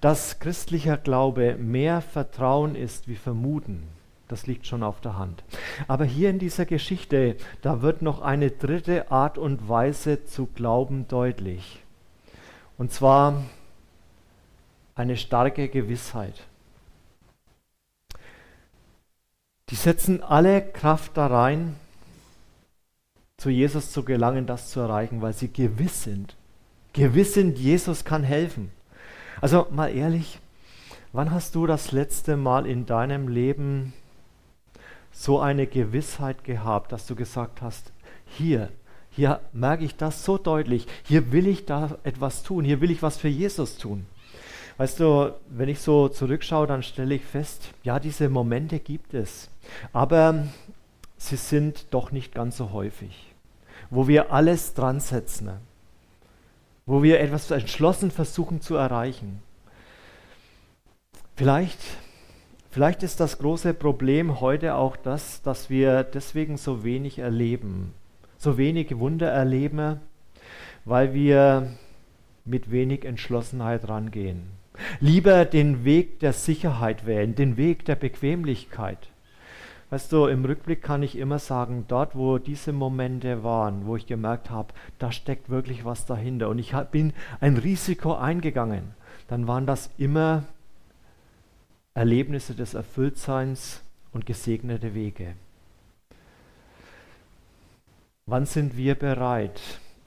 Dass 0.00 0.38
christlicher 0.38 0.96
Glaube 0.96 1.56
mehr 1.56 2.00
Vertrauen 2.00 2.74
ist 2.74 3.06
wie 3.06 3.16
Vermuten, 3.16 3.82
das 4.28 4.46
liegt 4.46 4.66
schon 4.66 4.82
auf 4.82 5.00
der 5.00 5.18
Hand. 5.18 5.44
Aber 5.88 6.04
hier 6.04 6.30
in 6.30 6.38
dieser 6.38 6.64
Geschichte, 6.64 7.36
da 7.60 7.82
wird 7.82 8.00
noch 8.00 8.22
eine 8.22 8.50
dritte 8.50 9.10
Art 9.10 9.36
und 9.36 9.68
Weise 9.68 10.24
zu 10.24 10.46
glauben 10.46 11.06
deutlich. 11.08 11.79
Und 12.80 12.90
zwar 12.90 13.44
eine 14.94 15.18
starke 15.18 15.68
Gewissheit. 15.68 16.46
Die 19.68 19.74
setzen 19.74 20.22
alle 20.22 20.62
Kraft 20.62 21.18
da 21.18 21.26
rein, 21.26 21.76
zu 23.36 23.50
Jesus 23.50 23.92
zu 23.92 24.02
gelangen, 24.02 24.46
das 24.46 24.70
zu 24.70 24.80
erreichen, 24.80 25.20
weil 25.20 25.34
sie 25.34 25.52
gewiss 25.52 26.04
sind. 26.04 26.36
Gewiss 26.94 27.34
sind, 27.34 27.58
Jesus 27.58 28.06
kann 28.06 28.24
helfen. 28.24 28.70
Also 29.42 29.66
mal 29.70 29.94
ehrlich, 29.94 30.40
wann 31.12 31.32
hast 31.32 31.54
du 31.56 31.66
das 31.66 31.92
letzte 31.92 32.38
Mal 32.38 32.64
in 32.64 32.86
deinem 32.86 33.28
Leben 33.28 33.92
so 35.12 35.38
eine 35.38 35.66
Gewissheit 35.66 36.44
gehabt, 36.44 36.92
dass 36.92 37.06
du 37.06 37.14
gesagt 37.14 37.60
hast, 37.60 37.92
hier, 38.24 38.70
hier 39.10 39.40
merke 39.52 39.84
ich 39.84 39.96
das 39.96 40.24
so 40.24 40.38
deutlich, 40.38 40.86
hier 41.04 41.32
will 41.32 41.46
ich 41.46 41.66
da 41.66 41.98
etwas 42.04 42.42
tun, 42.42 42.64
hier 42.64 42.80
will 42.80 42.90
ich 42.90 43.02
was 43.02 43.16
für 43.16 43.28
Jesus 43.28 43.76
tun. 43.76 44.06
Weißt 44.76 45.00
du, 45.00 45.34
wenn 45.50 45.68
ich 45.68 45.80
so 45.80 46.08
zurückschaue, 46.08 46.66
dann 46.66 46.82
stelle 46.82 47.14
ich 47.14 47.24
fest, 47.24 47.70
ja, 47.82 47.98
diese 47.98 48.28
Momente 48.28 48.78
gibt 48.78 49.12
es, 49.12 49.50
aber 49.92 50.46
sie 51.18 51.36
sind 51.36 51.86
doch 51.90 52.12
nicht 52.12 52.34
ganz 52.34 52.56
so 52.56 52.72
häufig, 52.72 53.34
wo 53.90 54.08
wir 54.08 54.32
alles 54.32 54.74
dran 54.74 55.00
setzen, 55.00 55.50
wo 56.86 57.02
wir 57.02 57.20
etwas 57.20 57.50
entschlossen 57.50 58.10
versuchen 58.10 58.60
zu 58.60 58.76
erreichen. 58.76 59.42
Vielleicht 61.36 61.78
Vielleicht 62.72 63.02
ist 63.02 63.18
das 63.18 63.38
große 63.38 63.74
Problem 63.74 64.40
heute 64.40 64.76
auch 64.76 64.96
das, 64.96 65.42
dass 65.42 65.70
wir 65.70 66.04
deswegen 66.04 66.56
so 66.56 66.84
wenig 66.84 67.18
erleben, 67.18 67.92
so 68.40 68.56
wenig 68.56 68.98
Wunder 68.98 69.28
erleben, 69.28 70.00
weil 70.86 71.12
wir 71.12 71.68
mit 72.46 72.70
wenig 72.70 73.04
Entschlossenheit 73.04 73.86
rangehen. 73.86 74.44
Lieber 74.98 75.44
den 75.44 75.84
Weg 75.84 76.20
der 76.20 76.32
Sicherheit 76.32 77.04
wählen, 77.04 77.34
den 77.34 77.58
Weg 77.58 77.84
der 77.84 77.96
Bequemlichkeit. 77.96 79.10
Weißt 79.90 80.10
du, 80.10 80.26
im 80.26 80.46
Rückblick 80.46 80.80
kann 80.80 81.02
ich 81.02 81.18
immer 81.18 81.38
sagen, 81.38 81.84
dort, 81.86 82.16
wo 82.16 82.38
diese 82.38 82.72
Momente 82.72 83.44
waren, 83.44 83.84
wo 83.84 83.96
ich 83.96 84.06
gemerkt 84.06 84.48
habe, 84.48 84.72
da 84.98 85.12
steckt 85.12 85.50
wirklich 85.50 85.84
was 85.84 86.06
dahinter 86.06 86.48
und 86.48 86.58
ich 86.58 86.72
bin 86.90 87.12
ein 87.40 87.58
Risiko 87.58 88.14
eingegangen, 88.14 88.94
dann 89.28 89.48
waren 89.48 89.66
das 89.66 89.90
immer 89.98 90.44
Erlebnisse 91.92 92.54
des 92.54 92.72
Erfülltseins 92.72 93.82
und 94.12 94.24
gesegnete 94.24 94.94
Wege. 94.94 95.34
Wann 98.26 98.46
sind 98.46 98.76
wir 98.76 98.94
bereit, 98.94 99.60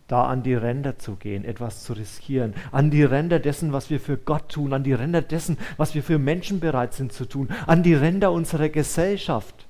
da 0.08 0.26
an 0.26 0.44
die 0.44 0.54
Ränder 0.54 0.98
zu 0.98 1.16
gehen, 1.16 1.44
etwas 1.46 1.84
zu 1.84 1.94
riskieren, 1.94 2.54
an 2.72 2.92
die 2.92 3.04
Ränder 3.04 3.40
dessen, 3.40 3.74
was 3.74 3.90
wir 3.90 4.00
für 4.00 4.18
Gott 4.18 4.50
tun, 4.50 4.74
an 4.74 4.84
die 4.84 4.94
Ränder 4.94 5.22
dessen, 5.22 5.58
was 5.78 5.96
wir 5.96 6.04
für 6.04 6.20
Menschen 6.20 6.60
bereit 6.60 6.94
sind 6.94 7.14
zu 7.14 7.26
tun, 7.26 7.50
an 7.68 7.84
die 7.84 7.94
Ränder 7.94 8.32
unserer 8.32 8.70
Gesellschaft, 8.70 9.68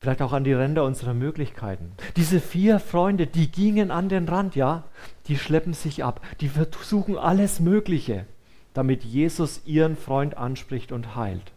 vielleicht 0.00 0.22
auch 0.22 0.32
an 0.32 0.44
die 0.44 0.52
Ränder 0.52 0.84
unserer 0.84 1.14
Möglichkeiten. 1.14 1.92
Diese 2.16 2.40
vier 2.40 2.80
Freunde, 2.80 3.26
die 3.26 3.50
gingen 3.50 3.90
an 3.90 4.08
den 4.08 4.28
Rand, 4.28 4.56
ja, 4.56 4.84
die 5.28 5.38
schleppen 5.38 5.74
sich 5.74 6.02
ab, 6.02 6.20
die 6.40 6.48
versuchen 6.48 7.16
alles 7.16 7.60
Mögliche 7.60 8.26
damit 8.74 9.04
Jesus 9.04 9.62
ihren 9.66 9.96
Freund 9.96 10.36
anspricht 10.36 10.92
und 10.92 11.14
heilt. 11.14 11.52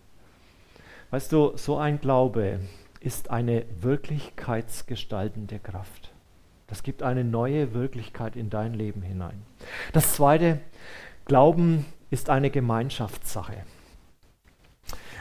Weißt 1.12 1.32
du, 1.32 1.54
so 1.56 1.78
ein 1.78 2.02
Glaube 2.02 2.60
ist 3.06 3.30
eine 3.30 3.66
wirklichkeitsgestaltende 3.82 5.60
Kraft. 5.60 6.12
Das 6.66 6.82
gibt 6.82 7.04
eine 7.04 7.24
neue 7.24 7.76
Wirklichkeit 7.76 8.36
in 8.36 8.50
dein 8.50 8.74
Leben 8.74 9.04
hinein. 9.04 9.44
Das 9.94 10.16
zweite, 10.16 10.60
Glauben 11.26 11.86
ist 12.10 12.32
eine 12.32 12.50
Gemeinschaftssache. 12.50 13.58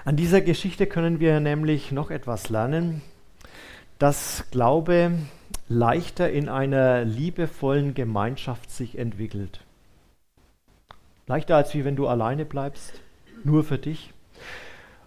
An 0.07 0.17
dieser 0.17 0.41
Geschichte 0.41 0.87
können 0.87 1.21
wir 1.21 1.41
nämlich 1.41 1.93
noch 1.93 2.11
etwas 2.11 2.49
lernen, 2.49 3.03
dass 3.99 4.47
Glaube 4.50 5.12
leichter 5.69 6.31
in 6.31 6.49
einer 6.49 7.05
liebevollen 7.05 7.93
Gemeinschaft 7.93 8.71
sich 8.71 8.97
entwickelt. 8.97 9.61
Leichter 11.26 11.57
als 11.57 11.75
wie 11.75 11.85
wenn 11.85 11.97
du 11.97 12.09
alleine 12.09 12.47
bleibst, 12.47 13.03
nur 13.45 13.62
für 13.62 13.79
dich. 13.79 14.13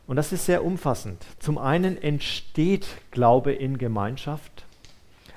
Und 0.08 0.16
das 0.16 0.32
ist 0.32 0.46
sehr 0.46 0.64
umfassend. 0.64 1.26
Zum 1.40 1.58
einen 1.58 2.02
entsteht 2.02 2.88
Glaube 3.12 3.52
in 3.52 3.78
Gemeinschaft. 3.78 4.66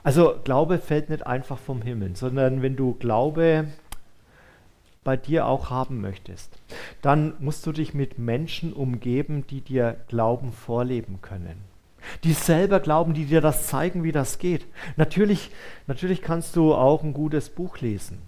Also 0.03 0.37
Glaube 0.45 0.79
fällt 0.79 1.11
nicht 1.11 1.27
einfach 1.27 1.59
vom 1.59 1.83
Himmel, 1.83 2.17
sondern 2.17 2.63
wenn 2.63 2.77
du 2.77 2.95
Glaube 2.95 3.67
bei 5.03 5.17
dir 5.17 5.47
auch 5.47 5.71
haben 5.71 6.01
möchtest, 6.01 6.53
dann 7.03 7.35
musst 7.41 7.67
du 7.67 7.73
dich 7.73 7.95
mit 7.95 8.19
Menschen 8.19 8.73
umgeben, 8.73 9.47
die 9.49 9.61
dir 9.61 9.97
Glauben 10.09 10.53
vorleben 10.53 11.21
können. 11.21 11.65
Die 12.25 12.33
selber 12.33 12.81
glauben, 12.81 13.13
die 13.13 13.27
dir 13.27 13.41
das 13.41 13.67
zeigen, 13.67 14.05
wie 14.05 14.13
das 14.13 14.39
geht. 14.39 14.67
Natürlich, 14.97 15.51
natürlich 15.87 16.23
kannst 16.23 16.57
du 16.57 16.75
auch 16.75 17.03
ein 17.03 17.13
gutes 17.13 17.51
Buch 17.51 17.79
lesen 17.79 18.19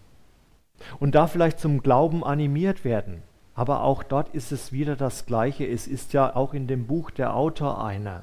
und 0.98 1.14
da 1.14 1.26
vielleicht 1.26 1.60
zum 1.60 1.82
Glauben 1.82 2.24
animiert 2.24 2.84
werden. 2.84 3.22
Aber 3.54 3.82
auch 3.82 4.02
dort 4.02 4.34
ist 4.34 4.52
es 4.52 4.72
wieder 4.72 4.96
das 4.96 5.26
Gleiche. 5.26 5.66
Es 5.66 5.86
ist 5.86 6.12
ja 6.12 6.34
auch 6.34 6.54
in 6.54 6.66
dem 6.66 6.86
Buch 6.86 7.10
der 7.10 7.34
Autor 7.34 7.84
einer, 7.84 8.22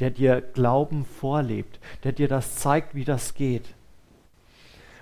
der 0.00 0.10
dir 0.10 0.40
Glauben 0.40 1.04
vorlebt, 1.04 1.78
der 2.02 2.12
dir 2.12 2.28
das 2.28 2.56
zeigt, 2.56 2.94
wie 2.94 3.04
das 3.04 3.34
geht. 3.34 3.74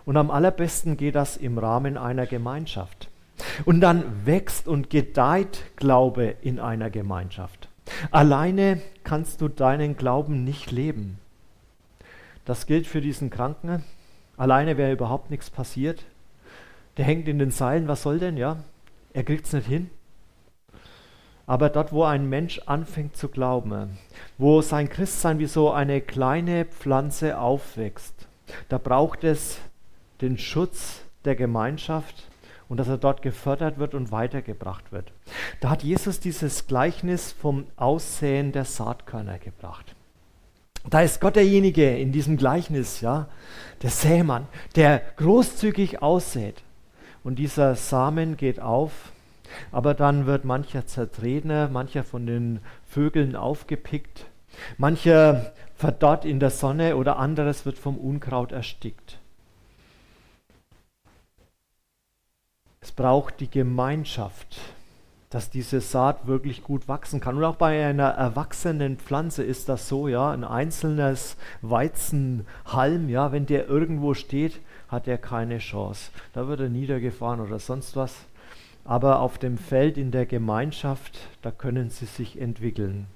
Und 0.05 0.17
am 0.17 0.31
allerbesten 0.31 0.97
geht 0.97 1.15
das 1.15 1.37
im 1.37 1.59
Rahmen 1.59 1.97
einer 1.97 2.27
Gemeinschaft. 2.27 3.09
Und 3.65 3.81
dann 3.81 4.27
wächst 4.27 4.67
und 4.67 4.91
gedeiht 4.91 5.63
Glaube 5.77 6.35
in 6.43 6.59
einer 6.59 6.91
Gemeinschaft. 6.91 7.69
Alleine 8.11 8.81
kannst 9.05 9.41
du 9.41 9.49
deinen 9.49 9.97
Glauben 9.97 10.45
nicht 10.45 10.73
leben. 10.73 11.19
Das 12.45 12.67
gilt 12.67 12.87
für 12.87 13.01
diesen 13.01 13.31
Kranken. 13.31 13.85
Alleine 14.37 14.77
wäre 14.77 14.93
überhaupt 14.93 15.31
nichts 15.31 15.51
passiert 15.51 16.05
der 16.97 17.05
hängt 17.05 17.29
in 17.29 17.39
den 17.39 17.51
Seilen, 17.51 17.89
was 17.89 18.03
soll 18.03 18.19
denn, 18.19 18.37
ja? 18.37 18.59
Er 19.13 19.25
kriegt 19.25 19.47
es 19.47 19.53
nicht 19.53 19.67
hin. 19.67 19.91
Aber 21.47 21.69
dort, 21.69 21.93
wo 21.93 22.05
ein 22.05 22.29
Mensch 22.29 22.61
anfängt 22.67 23.17
zu 23.17 23.29
glauben, 23.29 23.99
wo 24.39 24.63
sein 24.63 24.89
Christsein 24.89 25.39
wie 25.39 25.47
so 25.47 25.71
eine 25.71 26.01
kleine 26.01 26.65
Pflanze 26.65 27.39
aufwächst, 27.39 28.29
da 28.69 28.79
braucht 28.79 29.25
es 29.25 29.59
den 30.21 30.39
Schutz 30.39 31.03
der 31.25 31.35
Gemeinschaft 31.35 32.29
und 32.69 32.79
dass 32.79 32.89
er 32.89 32.97
dort 32.97 33.23
gefördert 33.23 33.79
wird 33.79 33.95
und 33.95 34.13
weitergebracht 34.13 34.93
wird. 34.93 35.13
Da 35.61 35.71
hat 35.71 35.83
Jesus 35.83 36.21
dieses 36.21 36.67
Gleichnis 36.67 37.33
vom 37.33 37.67
Aussäen 37.77 38.53
der 38.53 38.65
Saatkörner 38.65 39.39
gebracht. 39.39 39.95
Da 40.89 41.03
ist 41.03 41.21
Gott 41.21 41.37
derjenige 41.37 41.97
in 41.97 42.13
diesem 42.13 42.37
Gleichnis, 42.37 43.01
ja, 43.01 43.29
der 43.83 43.91
Sämann, 43.91 44.47
der 44.75 45.03
großzügig 45.17 46.03
aussät. 46.03 46.63
Und 47.25 47.39
dieser 47.39 47.75
Samen 47.75 48.37
geht 48.37 48.61
auf, 48.61 49.13
aber 49.71 49.95
dann 49.95 50.27
wird 50.27 50.45
mancher 50.45 50.87
zertreten, 50.87 51.73
mancher 51.73 52.05
von 52.05 52.27
den 52.27 52.61
Vögeln 52.87 53.37
aufgepickt, 53.37 54.27
mancher 54.79 55.53
verdorrt 55.77 56.25
in 56.25 56.41
der 56.41 56.51
Sonne 56.51 56.97
oder 56.97 57.19
anderes 57.19 57.65
wird 57.65 57.79
vom 57.79 57.97
Unkraut 57.97 58.53
erstickt. 58.53 59.19
Es 62.81 62.91
braucht 62.91 63.41
die 63.41 63.51
Gemeinschaft 63.51 64.59
dass 65.33 65.49
diese 65.49 65.81
Saat 65.81 66.27
wirklich 66.27 66.63
gut 66.63 66.89
wachsen 66.89 67.19
kann. 67.19 67.39
Und 67.39 67.45
auch 67.45 67.57
bei 67.57 67.87
einer 67.87 68.09
erwachsenen 68.09 68.99
Pflanze 68.99 69.43
ist 69.43 69.67
das 69.71 69.89
so, 69.89 70.07
ja, 70.07 70.31
ein 70.31 70.45
einzelnes 70.45 71.39
Weizenhalm, 71.63 73.09
ja, 73.09 73.33
wenn 73.33 73.47
der 73.47 73.67
irgendwo 73.67 74.13
steht, 74.13 74.61
hat 74.93 75.09
er 75.09 75.19
keine 75.19 75.59
Chance. 75.59 76.11
Da 76.33 76.47
wird 76.47 76.61
er 76.61 76.69
niedergefahren 76.69 77.41
oder 77.41 77.59
sonst 77.59 77.97
was. 77.97 78.15
Aber 78.85 79.21
auf 79.21 79.39
dem 79.39 79.59
Feld 79.59 79.97
in 79.97 80.11
der 80.11 80.27
Gemeinschaft, 80.27 81.19
da 81.41 81.51
können 81.51 81.91
sie 81.91 82.07
sich 82.07 82.41
entwickeln. 82.41 83.07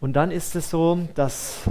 Und 0.00 0.14
dann 0.14 0.30
ist 0.30 0.56
es 0.56 0.70
so, 0.70 1.08
dass 1.14 1.70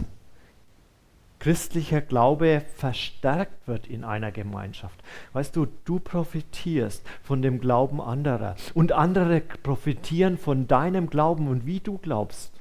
christlicher 1.43 1.99
Glaube 1.99 2.63
verstärkt 2.77 3.67
wird 3.67 3.85
in 3.85 4.05
einer 4.05 4.31
Gemeinschaft. 4.31 5.03
Weißt 5.33 5.53
du, 5.55 5.67
du 5.83 5.99
profitierst 5.99 7.05
von 7.21 7.41
dem 7.41 7.59
Glauben 7.59 7.99
anderer 7.99 8.55
und 8.73 8.93
andere 8.93 9.41
profitieren 9.41 10.37
von 10.37 10.67
deinem 10.67 11.09
Glauben 11.09 11.49
und 11.49 11.65
wie 11.65 11.81
du 11.81 11.97
glaubst. 11.97 12.53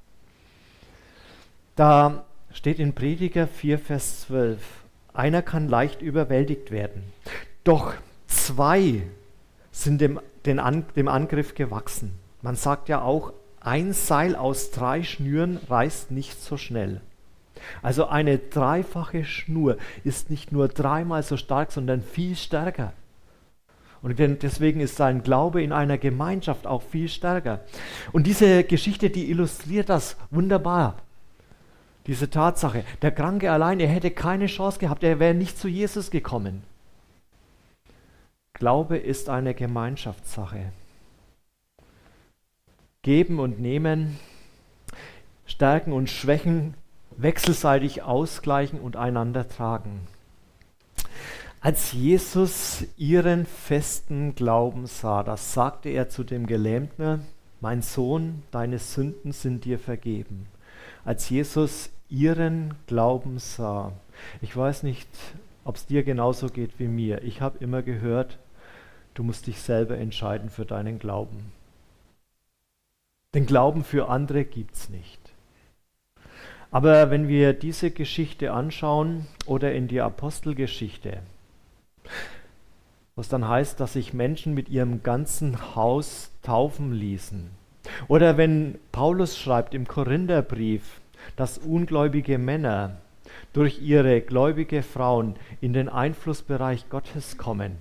Da 1.76 2.24
steht 2.52 2.80
in 2.80 2.92
Prediger 2.92 3.46
4, 3.46 3.78
Vers 3.78 4.22
12, 4.22 4.81
einer 5.14 5.42
kann 5.42 5.68
leicht 5.68 6.02
überwältigt 6.02 6.70
werden, 6.70 7.02
doch 7.64 7.94
zwei 8.26 9.02
sind 9.70 10.00
dem, 10.00 10.20
An, 10.58 10.84
dem 10.96 11.08
Angriff 11.08 11.54
gewachsen. 11.54 12.12
Man 12.42 12.56
sagt 12.56 12.88
ja 12.88 13.02
auch, 13.02 13.32
ein 13.60 13.92
Seil 13.92 14.34
aus 14.34 14.70
drei 14.70 15.02
Schnüren 15.02 15.58
reißt 15.68 16.10
nicht 16.10 16.42
so 16.42 16.56
schnell. 16.56 17.00
Also 17.80 18.06
eine 18.06 18.38
dreifache 18.38 19.24
Schnur 19.24 19.76
ist 20.02 20.30
nicht 20.30 20.50
nur 20.50 20.68
dreimal 20.68 21.22
so 21.22 21.36
stark, 21.36 21.70
sondern 21.70 22.02
viel 22.02 22.34
stärker. 22.34 22.92
Und 24.02 24.18
deswegen 24.18 24.80
ist 24.80 24.96
sein 24.96 25.22
Glaube 25.22 25.62
in 25.62 25.70
einer 25.72 25.96
Gemeinschaft 25.96 26.66
auch 26.66 26.82
viel 26.82 27.08
stärker. 27.08 27.60
Und 28.10 28.26
diese 28.26 28.64
Geschichte, 28.64 29.10
die 29.10 29.30
illustriert 29.30 29.88
das 29.88 30.16
wunderbar. 30.30 30.96
Diese 32.06 32.30
Tatsache. 32.30 32.84
Der 33.00 33.12
Kranke 33.12 33.52
allein, 33.52 33.80
er 33.80 33.88
hätte 33.88 34.10
keine 34.10 34.46
Chance 34.46 34.78
gehabt, 34.78 35.04
er 35.04 35.20
wäre 35.20 35.34
nicht 35.34 35.58
zu 35.58 35.68
Jesus 35.68 36.10
gekommen. 36.10 36.64
Glaube 38.54 38.96
ist 38.98 39.28
eine 39.28 39.54
Gemeinschaftssache. 39.54 40.72
Geben 43.02 43.40
und 43.40 43.60
nehmen, 43.60 44.18
Stärken 45.46 45.92
und 45.92 46.08
Schwächen 46.08 46.74
wechselseitig 47.16 48.02
ausgleichen 48.02 48.80
und 48.80 48.96
einander 48.96 49.48
tragen. 49.48 50.06
Als 51.60 51.92
Jesus 51.92 52.84
ihren 52.96 53.46
festen 53.46 54.34
Glauben 54.34 54.86
sah, 54.86 55.22
das 55.22 55.54
sagte 55.54 55.88
er 55.88 56.08
zu 56.08 56.24
dem 56.24 56.46
Gelähmten, 56.46 57.24
mein 57.60 57.82
Sohn, 57.82 58.42
deine 58.50 58.78
Sünden 58.78 59.32
sind 59.32 59.64
dir 59.64 59.78
vergeben. 59.78 60.46
Als 61.04 61.28
Jesus 61.28 61.90
ihren 62.08 62.74
Glauben 62.86 63.38
sah, 63.38 63.92
ich 64.40 64.56
weiß 64.56 64.84
nicht, 64.84 65.08
ob 65.64 65.76
es 65.76 65.86
dir 65.86 66.04
genauso 66.04 66.48
geht 66.48 66.78
wie 66.78 66.88
mir, 66.88 67.22
ich 67.22 67.40
habe 67.40 67.58
immer 67.58 67.82
gehört, 67.82 68.38
du 69.14 69.22
musst 69.24 69.46
dich 69.46 69.60
selber 69.60 69.98
entscheiden 69.98 70.48
für 70.48 70.64
deinen 70.64 70.98
Glauben. 70.98 71.52
Den 73.34 73.46
Glauben 73.46 73.82
für 73.82 74.08
andere 74.08 74.44
gibt 74.44 74.76
es 74.76 74.90
nicht. 74.90 75.20
Aber 76.70 77.10
wenn 77.10 77.28
wir 77.28 77.52
diese 77.52 77.90
Geschichte 77.90 78.52
anschauen 78.52 79.26
oder 79.46 79.72
in 79.74 79.88
die 79.88 80.00
Apostelgeschichte, 80.00 81.20
was 83.16 83.28
dann 83.28 83.46
heißt, 83.46 83.78
dass 83.80 83.94
sich 83.94 84.14
Menschen 84.14 84.54
mit 84.54 84.68
ihrem 84.68 85.02
ganzen 85.02 85.74
Haus 85.74 86.30
taufen 86.42 86.92
ließen. 86.92 87.61
Oder 88.08 88.36
wenn 88.36 88.78
Paulus 88.90 89.38
schreibt 89.38 89.74
im 89.74 89.86
Korintherbrief, 89.86 91.00
dass 91.36 91.58
ungläubige 91.58 92.38
Männer 92.38 92.98
durch 93.52 93.80
ihre 93.82 94.20
gläubige 94.20 94.82
Frauen 94.82 95.36
in 95.60 95.72
den 95.72 95.88
Einflussbereich 95.88 96.88
Gottes 96.88 97.38
kommen. 97.38 97.76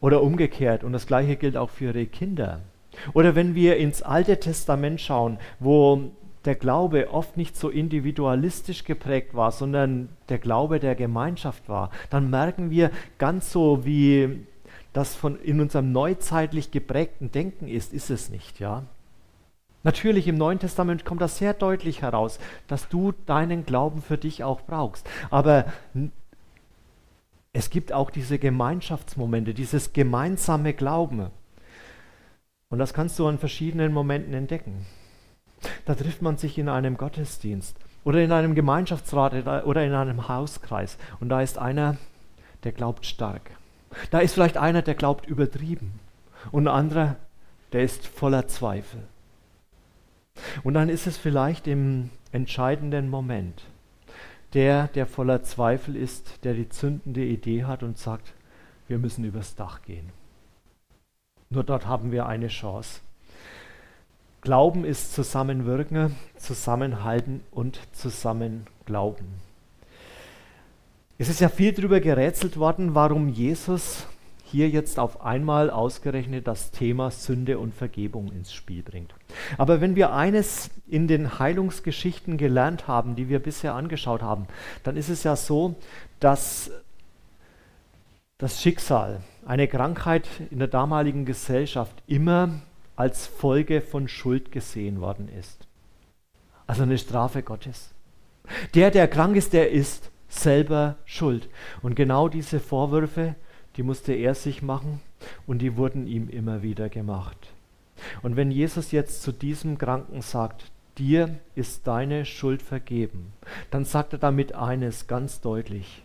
Oder 0.00 0.22
umgekehrt, 0.22 0.84
und 0.84 0.92
das 0.92 1.06
gleiche 1.06 1.36
gilt 1.36 1.56
auch 1.56 1.70
für 1.70 1.86
ihre 1.86 2.06
Kinder. 2.06 2.60
Oder 3.14 3.34
wenn 3.34 3.54
wir 3.54 3.76
ins 3.76 4.02
Alte 4.02 4.38
Testament 4.38 5.00
schauen, 5.00 5.38
wo 5.58 6.10
der 6.44 6.54
Glaube 6.54 7.10
oft 7.10 7.36
nicht 7.36 7.56
so 7.56 7.68
individualistisch 7.68 8.84
geprägt 8.84 9.34
war, 9.34 9.50
sondern 9.50 10.08
der 10.28 10.38
Glaube 10.38 10.78
der 10.78 10.94
Gemeinschaft 10.94 11.68
war, 11.68 11.90
dann 12.10 12.30
merken 12.30 12.70
wir 12.70 12.90
ganz 13.18 13.50
so, 13.50 13.84
wie 13.84 14.46
das 14.92 15.14
von 15.14 15.38
in 15.40 15.60
unserem 15.60 15.92
neuzeitlich 15.92 16.70
geprägten 16.70 17.32
Denken 17.32 17.68
ist, 17.68 17.92
ist 17.92 18.10
es 18.10 18.30
nicht, 18.30 18.60
ja? 18.60 18.84
Natürlich 19.86 20.26
im 20.26 20.36
Neuen 20.36 20.58
Testament 20.58 21.04
kommt 21.04 21.20
das 21.20 21.38
sehr 21.38 21.54
deutlich 21.54 22.02
heraus, 22.02 22.40
dass 22.66 22.88
du 22.88 23.12
deinen 23.24 23.64
Glauben 23.64 24.02
für 24.02 24.18
dich 24.18 24.42
auch 24.42 24.62
brauchst. 24.62 25.08
Aber 25.30 25.66
es 27.52 27.70
gibt 27.70 27.92
auch 27.92 28.10
diese 28.10 28.40
Gemeinschaftsmomente, 28.40 29.54
dieses 29.54 29.92
gemeinsame 29.92 30.74
Glauben. 30.74 31.30
Und 32.68 32.80
das 32.80 32.94
kannst 32.94 33.16
du 33.20 33.28
an 33.28 33.38
verschiedenen 33.38 33.92
Momenten 33.92 34.34
entdecken. 34.34 34.86
Da 35.84 35.94
trifft 35.94 36.20
man 36.20 36.36
sich 36.36 36.58
in 36.58 36.68
einem 36.68 36.96
Gottesdienst 36.96 37.76
oder 38.02 38.20
in 38.24 38.32
einem 38.32 38.56
Gemeinschaftsrat 38.56 39.46
oder 39.66 39.84
in 39.84 39.94
einem 39.94 40.26
Hauskreis 40.26 40.98
und 41.20 41.28
da 41.28 41.42
ist 41.42 41.58
einer, 41.58 41.96
der 42.64 42.72
glaubt 42.72 43.06
stark. 43.06 43.52
Da 44.10 44.18
ist 44.18 44.34
vielleicht 44.34 44.56
einer, 44.56 44.82
der 44.82 44.96
glaubt 44.96 45.28
übertrieben 45.28 46.00
und 46.50 46.66
ein 46.66 46.74
anderer, 46.74 47.14
der 47.72 47.84
ist 47.84 48.04
voller 48.04 48.48
Zweifel. 48.48 49.04
Und 50.64 50.74
dann 50.74 50.88
ist 50.88 51.06
es 51.06 51.16
vielleicht 51.16 51.66
im 51.66 52.10
entscheidenden 52.32 53.08
Moment 53.08 53.62
der, 54.52 54.88
der 54.88 55.06
voller 55.06 55.42
Zweifel 55.42 55.96
ist, 55.96 56.44
der 56.44 56.54
die 56.54 56.68
zündende 56.68 57.24
Idee 57.24 57.64
hat 57.64 57.82
und 57.82 57.98
sagt, 57.98 58.32
wir 58.88 58.98
müssen 58.98 59.24
übers 59.24 59.54
Dach 59.54 59.82
gehen. 59.82 60.10
Nur 61.50 61.64
dort 61.64 61.86
haben 61.86 62.12
wir 62.12 62.26
eine 62.26 62.48
Chance. 62.48 63.00
Glauben 64.40 64.84
ist 64.84 65.12
Zusammenwirken, 65.12 66.14
Zusammenhalten 66.36 67.42
und 67.50 67.80
Zusammenglauben. 67.92 69.26
Es 71.18 71.28
ist 71.28 71.40
ja 71.40 71.48
viel 71.48 71.72
darüber 71.72 72.00
gerätselt 72.00 72.58
worden, 72.58 72.94
warum 72.94 73.28
Jesus 73.28 74.06
hier 74.48 74.68
jetzt 74.68 75.00
auf 75.00 75.22
einmal 75.22 75.70
ausgerechnet 75.70 76.46
das 76.46 76.70
Thema 76.70 77.10
Sünde 77.10 77.58
und 77.58 77.74
Vergebung 77.74 78.30
ins 78.30 78.52
Spiel 78.52 78.82
bringt. 78.82 79.12
Aber 79.58 79.80
wenn 79.80 79.96
wir 79.96 80.12
eines 80.12 80.70
in 80.86 81.08
den 81.08 81.40
Heilungsgeschichten 81.40 82.36
gelernt 82.38 82.86
haben, 82.86 83.16
die 83.16 83.28
wir 83.28 83.40
bisher 83.40 83.74
angeschaut 83.74 84.22
haben, 84.22 84.46
dann 84.84 84.96
ist 84.96 85.08
es 85.08 85.24
ja 85.24 85.34
so, 85.34 85.74
dass 86.20 86.70
das 88.38 88.62
Schicksal, 88.62 89.20
eine 89.44 89.66
Krankheit 89.66 90.28
in 90.50 90.60
der 90.60 90.68
damaligen 90.68 91.24
Gesellschaft 91.24 92.02
immer 92.06 92.50
als 92.94 93.26
Folge 93.26 93.80
von 93.80 94.06
Schuld 94.06 94.52
gesehen 94.52 95.00
worden 95.00 95.28
ist. 95.28 95.66
Also 96.68 96.84
eine 96.84 96.98
Strafe 96.98 97.42
Gottes. 97.42 97.90
Der, 98.74 98.92
der 98.92 99.08
krank 99.08 99.34
ist, 99.34 99.52
der 99.52 99.72
ist 99.72 100.10
selber 100.28 100.96
schuld. 101.04 101.48
Und 101.82 101.96
genau 101.96 102.28
diese 102.28 102.60
Vorwürfe, 102.60 103.34
die 103.76 103.82
musste 103.82 104.12
er 104.12 104.34
sich 104.34 104.62
machen 104.62 105.00
und 105.46 105.58
die 105.58 105.76
wurden 105.76 106.06
ihm 106.06 106.28
immer 106.28 106.62
wieder 106.62 106.88
gemacht. 106.88 107.52
Und 108.22 108.36
wenn 108.36 108.50
Jesus 108.50 108.92
jetzt 108.92 109.22
zu 109.22 109.32
diesem 109.32 109.78
Kranken 109.78 110.22
sagt, 110.22 110.70
dir 110.98 111.38
ist 111.54 111.86
deine 111.86 112.24
Schuld 112.24 112.62
vergeben, 112.62 113.32
dann 113.70 113.84
sagt 113.84 114.12
er 114.12 114.18
damit 114.18 114.54
eines 114.54 115.06
ganz 115.06 115.40
deutlich. 115.40 116.02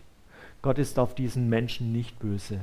Gott 0.62 0.78
ist 0.78 0.98
auf 0.98 1.14
diesen 1.14 1.48
Menschen 1.48 1.92
nicht 1.92 2.18
böse. 2.18 2.60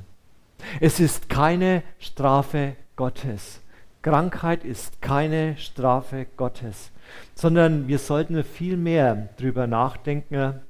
Es 0.79 0.99
ist 0.99 1.29
keine 1.29 1.83
Strafe 1.99 2.75
Gottes. 2.95 3.61
Krankheit 4.01 4.63
ist 4.63 5.01
keine 5.01 5.57
Strafe 5.57 6.25
Gottes, 6.37 6.91
sondern 7.35 7.87
wir 7.87 7.99
sollten 7.99 8.43
viel 8.43 8.77
mehr 8.77 9.29
darüber 9.37 9.67
nachdenken, 9.67 10.61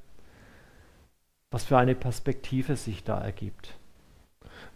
was 1.52 1.66
für 1.66 1.78
eine 1.78 1.96
Perspektive 1.96 2.76
sich 2.76 3.04
da 3.04 3.20
ergibt, 3.20 3.76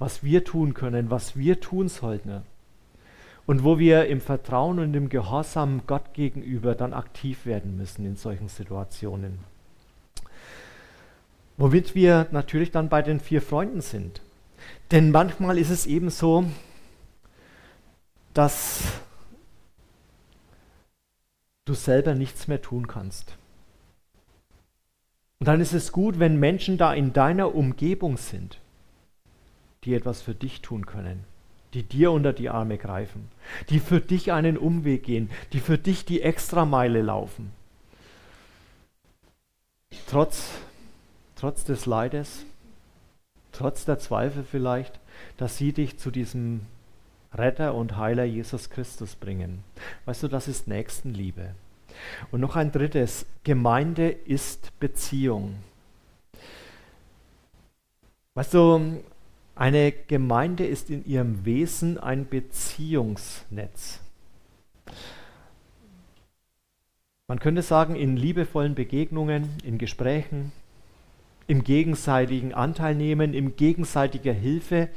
was 0.03 0.21
wir 0.21 0.43
tun 0.43 0.73
können, 0.73 1.09
was 1.09 1.37
wir 1.37 1.61
tun 1.61 1.87
sollten 1.87 2.41
und 3.45 3.63
wo 3.63 3.79
wir 3.79 4.07
im 4.07 4.19
Vertrauen 4.19 4.79
und 4.79 4.93
im 4.95 5.07
Gehorsam 5.07 5.83
Gott 5.87 6.13
gegenüber 6.13 6.75
dann 6.75 6.91
aktiv 6.91 7.45
werden 7.45 7.77
müssen 7.77 8.05
in 8.05 8.17
solchen 8.17 8.49
Situationen. 8.49 9.39
Womit 11.55 11.95
wir 11.95 12.27
natürlich 12.31 12.69
dann 12.71 12.89
bei 12.89 13.01
den 13.01 13.21
vier 13.21 13.41
Freunden 13.41 13.79
sind. 13.79 14.19
Denn 14.91 15.09
manchmal 15.11 15.57
ist 15.57 15.69
es 15.69 15.85
eben 15.85 16.09
so, 16.09 16.43
dass 18.33 18.83
du 21.63 21.75
selber 21.75 22.13
nichts 22.13 22.49
mehr 22.49 22.61
tun 22.61 22.87
kannst. 22.87 23.37
Und 25.39 25.47
dann 25.47 25.61
ist 25.61 25.71
es 25.71 25.93
gut, 25.93 26.19
wenn 26.19 26.41
Menschen 26.41 26.77
da 26.77 26.93
in 26.93 27.13
deiner 27.13 27.55
Umgebung 27.55 28.17
sind, 28.17 28.59
die 29.83 29.93
etwas 29.93 30.21
für 30.21 30.33
dich 30.33 30.61
tun 30.61 30.85
können, 30.85 31.23
die 31.73 31.83
dir 31.83 32.11
unter 32.11 32.33
die 32.33 32.49
Arme 32.49 32.77
greifen, 32.77 33.29
die 33.69 33.79
für 33.79 33.99
dich 33.99 34.31
einen 34.31 34.57
Umweg 34.57 35.03
gehen, 35.03 35.29
die 35.51 35.59
für 35.59 35.77
dich 35.77 36.05
die 36.05 36.21
Extrameile 36.21 37.01
laufen. 37.01 37.51
Trotz, 40.07 40.51
trotz 41.35 41.63
des 41.63 41.85
Leides, 41.85 42.45
trotz 43.51 43.85
der 43.85 43.99
Zweifel 43.99 44.43
vielleicht, 44.43 44.99
dass 45.37 45.57
sie 45.57 45.73
dich 45.73 45.97
zu 45.97 46.11
diesem 46.11 46.61
Retter 47.33 47.73
und 47.73 47.97
Heiler 47.97 48.23
Jesus 48.23 48.69
Christus 48.69 49.15
bringen. 49.15 49.63
Weißt 50.05 50.23
du, 50.23 50.27
das 50.27 50.47
ist 50.47 50.67
Nächstenliebe. 50.67 51.55
Und 52.31 52.41
noch 52.41 52.55
ein 52.55 52.71
drittes, 52.71 53.25
Gemeinde 53.43 54.09
ist 54.09 54.77
Beziehung. 54.79 55.55
Weißt 58.35 58.53
du, 58.53 59.03
eine 59.55 59.91
Gemeinde 59.91 60.65
ist 60.65 60.89
in 60.89 61.05
ihrem 61.05 61.45
Wesen 61.45 61.97
ein 61.97 62.27
Beziehungsnetz. 62.27 64.01
Man 67.27 67.39
könnte 67.39 67.61
sagen, 67.61 67.95
in 67.95 68.17
liebevollen 68.17 68.75
Begegnungen, 68.75 69.49
in 69.63 69.77
Gesprächen, 69.77 70.51
im 71.47 71.63
gegenseitigen 71.63 72.53
Anteilnehmen, 72.53 73.33
im 73.33 73.55
gegenseitiger 73.55 74.33
Hilfe 74.33 74.89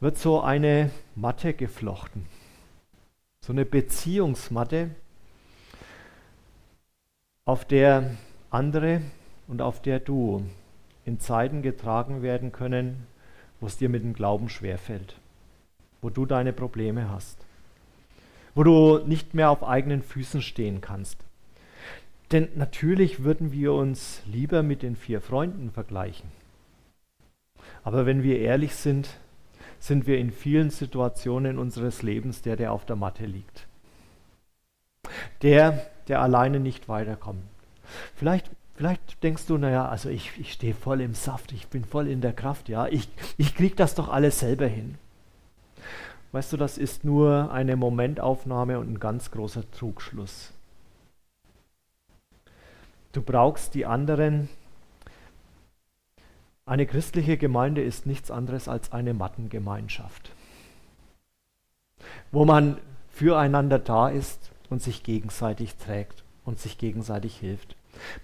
wird 0.00 0.18
so 0.18 0.40
eine 0.40 0.90
Matte 1.14 1.54
geflochten. 1.54 2.26
So 3.40 3.52
eine 3.52 3.64
Beziehungsmatte, 3.64 4.90
auf 7.44 7.64
der 7.64 8.16
andere 8.50 9.02
und 9.48 9.60
auf 9.60 9.82
der 9.82 10.00
du 10.00 10.44
in 11.04 11.20
Zeiten 11.20 11.60
getragen 11.60 12.22
werden 12.22 12.52
können, 12.52 13.06
wo 13.60 13.66
es 13.66 13.76
dir 13.76 13.88
mit 13.88 14.02
dem 14.02 14.14
Glauben 14.14 14.48
schwerfällt, 14.48 15.16
wo 16.02 16.10
du 16.10 16.26
deine 16.26 16.52
Probleme 16.52 17.10
hast, 17.10 17.38
wo 18.54 18.62
du 18.62 18.98
nicht 18.98 19.34
mehr 19.34 19.50
auf 19.50 19.64
eigenen 19.64 20.02
Füßen 20.02 20.42
stehen 20.42 20.80
kannst. 20.80 21.18
Denn 22.32 22.48
natürlich 22.54 23.22
würden 23.22 23.52
wir 23.52 23.72
uns 23.72 24.22
lieber 24.26 24.62
mit 24.62 24.82
den 24.82 24.96
vier 24.96 25.20
Freunden 25.20 25.70
vergleichen. 25.70 26.28
Aber 27.82 28.06
wenn 28.06 28.22
wir 28.22 28.40
ehrlich 28.40 28.74
sind, 28.74 29.08
sind 29.78 30.06
wir 30.06 30.18
in 30.18 30.30
vielen 30.30 30.70
Situationen 30.70 31.58
unseres 31.58 32.02
Lebens 32.02 32.40
der, 32.40 32.56
der 32.56 32.72
auf 32.72 32.86
der 32.86 32.96
Matte 32.96 33.26
liegt. 33.26 33.66
Der, 35.42 35.86
der 36.08 36.22
alleine 36.22 36.60
nicht 36.60 36.88
weiterkommt. 36.88 37.42
Vielleicht, 38.14 38.50
vielleicht 38.74 39.22
denkst 39.22 39.46
du, 39.46 39.58
naja, 39.58 39.88
also 39.88 40.08
ich, 40.08 40.32
ich 40.38 40.52
stehe 40.52 40.74
voll 40.74 41.00
im 41.00 41.14
Saft, 41.14 41.52
ich 41.52 41.68
bin 41.68 41.84
voll 41.84 42.08
in 42.08 42.20
der 42.20 42.32
Kraft, 42.32 42.68
ja, 42.68 42.86
ich, 42.86 43.08
ich 43.36 43.54
kriege 43.54 43.74
das 43.74 43.94
doch 43.94 44.08
alles 44.08 44.40
selber 44.40 44.66
hin. 44.66 44.96
Weißt 46.32 46.52
du, 46.52 46.56
das 46.56 46.78
ist 46.78 47.04
nur 47.04 47.52
eine 47.52 47.76
Momentaufnahme 47.76 48.78
und 48.80 48.90
ein 48.90 48.98
ganz 48.98 49.30
großer 49.30 49.70
Trugschluss. 49.70 50.52
Du 53.12 53.22
brauchst 53.22 53.74
die 53.74 53.86
anderen, 53.86 54.48
eine 56.66 56.86
christliche 56.86 57.36
Gemeinde 57.36 57.82
ist 57.82 58.06
nichts 58.06 58.32
anderes 58.32 58.66
als 58.66 58.90
eine 58.90 59.14
Mattengemeinschaft, 59.14 60.32
wo 62.32 62.44
man 62.44 62.78
füreinander 63.10 63.78
da 63.78 64.08
ist 64.08 64.50
und 64.70 64.82
sich 64.82 65.04
gegenseitig 65.04 65.76
trägt 65.76 66.24
und 66.44 66.58
sich 66.58 66.78
gegenseitig 66.78 67.36
hilft. 67.36 67.76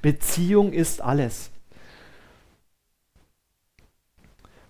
Beziehung 0.02 0.72
ist 0.72 1.00
alles. 1.02 1.50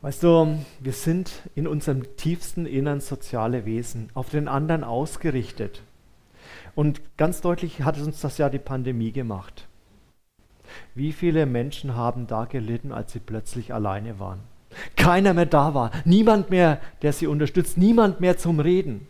Weißt 0.03 0.23
du, 0.23 0.59
wir 0.79 0.93
sind 0.93 1.31
in 1.55 1.67
unserem 1.67 2.17
tiefsten 2.17 2.65
Innern 2.65 3.01
soziale 3.01 3.67
Wesen, 3.67 4.09
auf 4.15 4.31
den 4.31 4.49
anderen 4.49 4.83
ausgerichtet. 4.83 5.83
Und 6.75 7.03
ganz 7.19 7.43
deutlich 7.43 7.83
hat 7.83 7.99
uns 7.99 8.21
das 8.21 8.39
ja 8.39 8.49
die 8.49 8.59
Pandemie 8.59 9.13
gemacht. 9.13 9.69
Wie 10.95 11.13
viele 11.13 11.45
Menschen 11.47 11.97
haben 11.97 12.27
da 12.27 12.45
gelitten, 12.45 12.93
als 12.93 13.13
sie 13.13 13.19
plötzlich 13.19 13.75
alleine 13.75 14.19
waren? 14.19 14.41
Keiner 14.97 15.35
mehr 15.35 15.47
da 15.47 15.75
war, 15.75 15.91
niemand 16.05 16.51
mehr, 16.51 16.81
der 17.03 17.13
sie 17.13 17.27
unterstützt, 17.27 17.77
niemand 17.77 18.21
mehr 18.21 18.39
zum 18.39 18.61
Reden. 18.61 19.07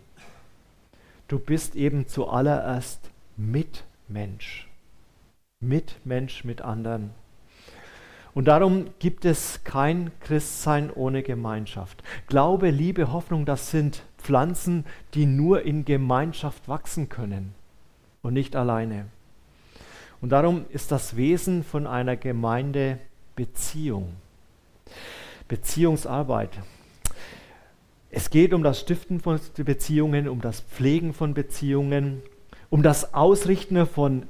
Du 1.29 1.39
bist 1.39 1.77
eben 1.77 2.09
zuallererst 2.09 3.11
Mitmensch. 3.37 4.70
Mitmensch 5.63 6.45
mit 6.45 6.63
anderen. 6.63 7.11
Und 8.33 8.49
darum 8.49 8.87
gibt 8.99 9.27
es 9.27 9.63
kein 9.63 10.11
Christsein 10.21 10.91
ohne 10.91 11.23
Gemeinschaft. 11.23 12.03
Glaube, 12.29 12.71
Liebe, 12.71 13.13
Hoffnung, 13.13 13.45
das 13.45 13.71
sind 13.71 14.03
Pflanzen, 14.17 14.87
die 15.13 15.27
nur 15.27 15.63
in 15.63 15.85
Gemeinschaft 15.85 16.67
wachsen 16.67 17.11
können 17.11 17.55
und 18.23 18.33
nicht 18.33 18.57
alleine. 18.57 19.09
Und 20.23 20.31
darum 20.31 20.65
ist 20.71 20.93
das 20.93 21.17
Wesen 21.17 21.63
von 21.63 21.87
einer 21.87 22.17
Gemeinde 22.17 22.99
Beziehung. 23.37 24.15
Beziehungsarbeit. 25.47 26.59
Es 28.11 28.31
geht 28.31 28.55
um 28.55 28.63
das 28.63 28.81
Stiften 28.81 29.21
von 29.21 29.39
Beziehungen, 29.57 30.27
um 30.27 30.41
das 30.41 30.61
Pflegen 30.61 31.13
von 31.13 31.35
Beziehungen, 31.35 32.23
um 32.71 32.83
das 32.83 33.13
Ausrichten 33.13 33.87
von 33.87 34.27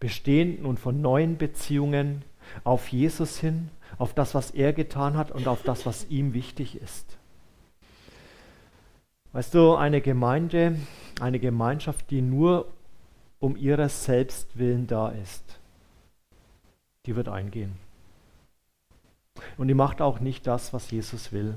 bestehenden 0.00 0.66
und 0.66 0.78
von 0.78 1.00
neuen 1.00 1.38
Beziehungen 1.38 2.22
auf 2.64 2.88
Jesus 2.88 3.38
hin, 3.38 3.70
auf 3.98 4.14
das, 4.14 4.34
was 4.34 4.50
er 4.50 4.72
getan 4.72 5.16
hat 5.16 5.30
und 5.30 5.48
auf 5.48 5.62
das, 5.62 5.86
was 5.86 6.08
ihm 6.10 6.34
wichtig 6.34 6.80
ist. 6.80 7.16
Weißt 9.32 9.54
du, 9.54 9.74
eine 9.74 10.00
Gemeinde, 10.00 10.76
eine 11.20 11.38
Gemeinschaft, 11.38 12.10
die 12.10 12.22
nur 12.22 12.72
um 13.38 13.56
ihres 13.56 14.04
Selbst 14.04 14.58
willen 14.58 14.86
da 14.86 15.10
ist, 15.10 15.58
die 17.04 17.16
wird 17.16 17.28
eingehen. 17.28 17.76
Und 19.58 19.68
die 19.68 19.74
macht 19.74 20.00
auch 20.00 20.20
nicht 20.20 20.46
das, 20.46 20.72
was 20.72 20.90
Jesus 20.90 21.32
will, 21.32 21.54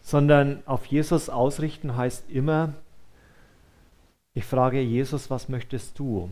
sondern 0.00 0.62
auf 0.66 0.86
Jesus 0.86 1.28
ausrichten 1.28 1.96
heißt 1.96 2.30
immer, 2.30 2.74
ich 4.32 4.44
frage 4.44 4.80
Jesus, 4.80 5.30
was 5.30 5.48
möchtest 5.48 5.98
du? 5.98 6.30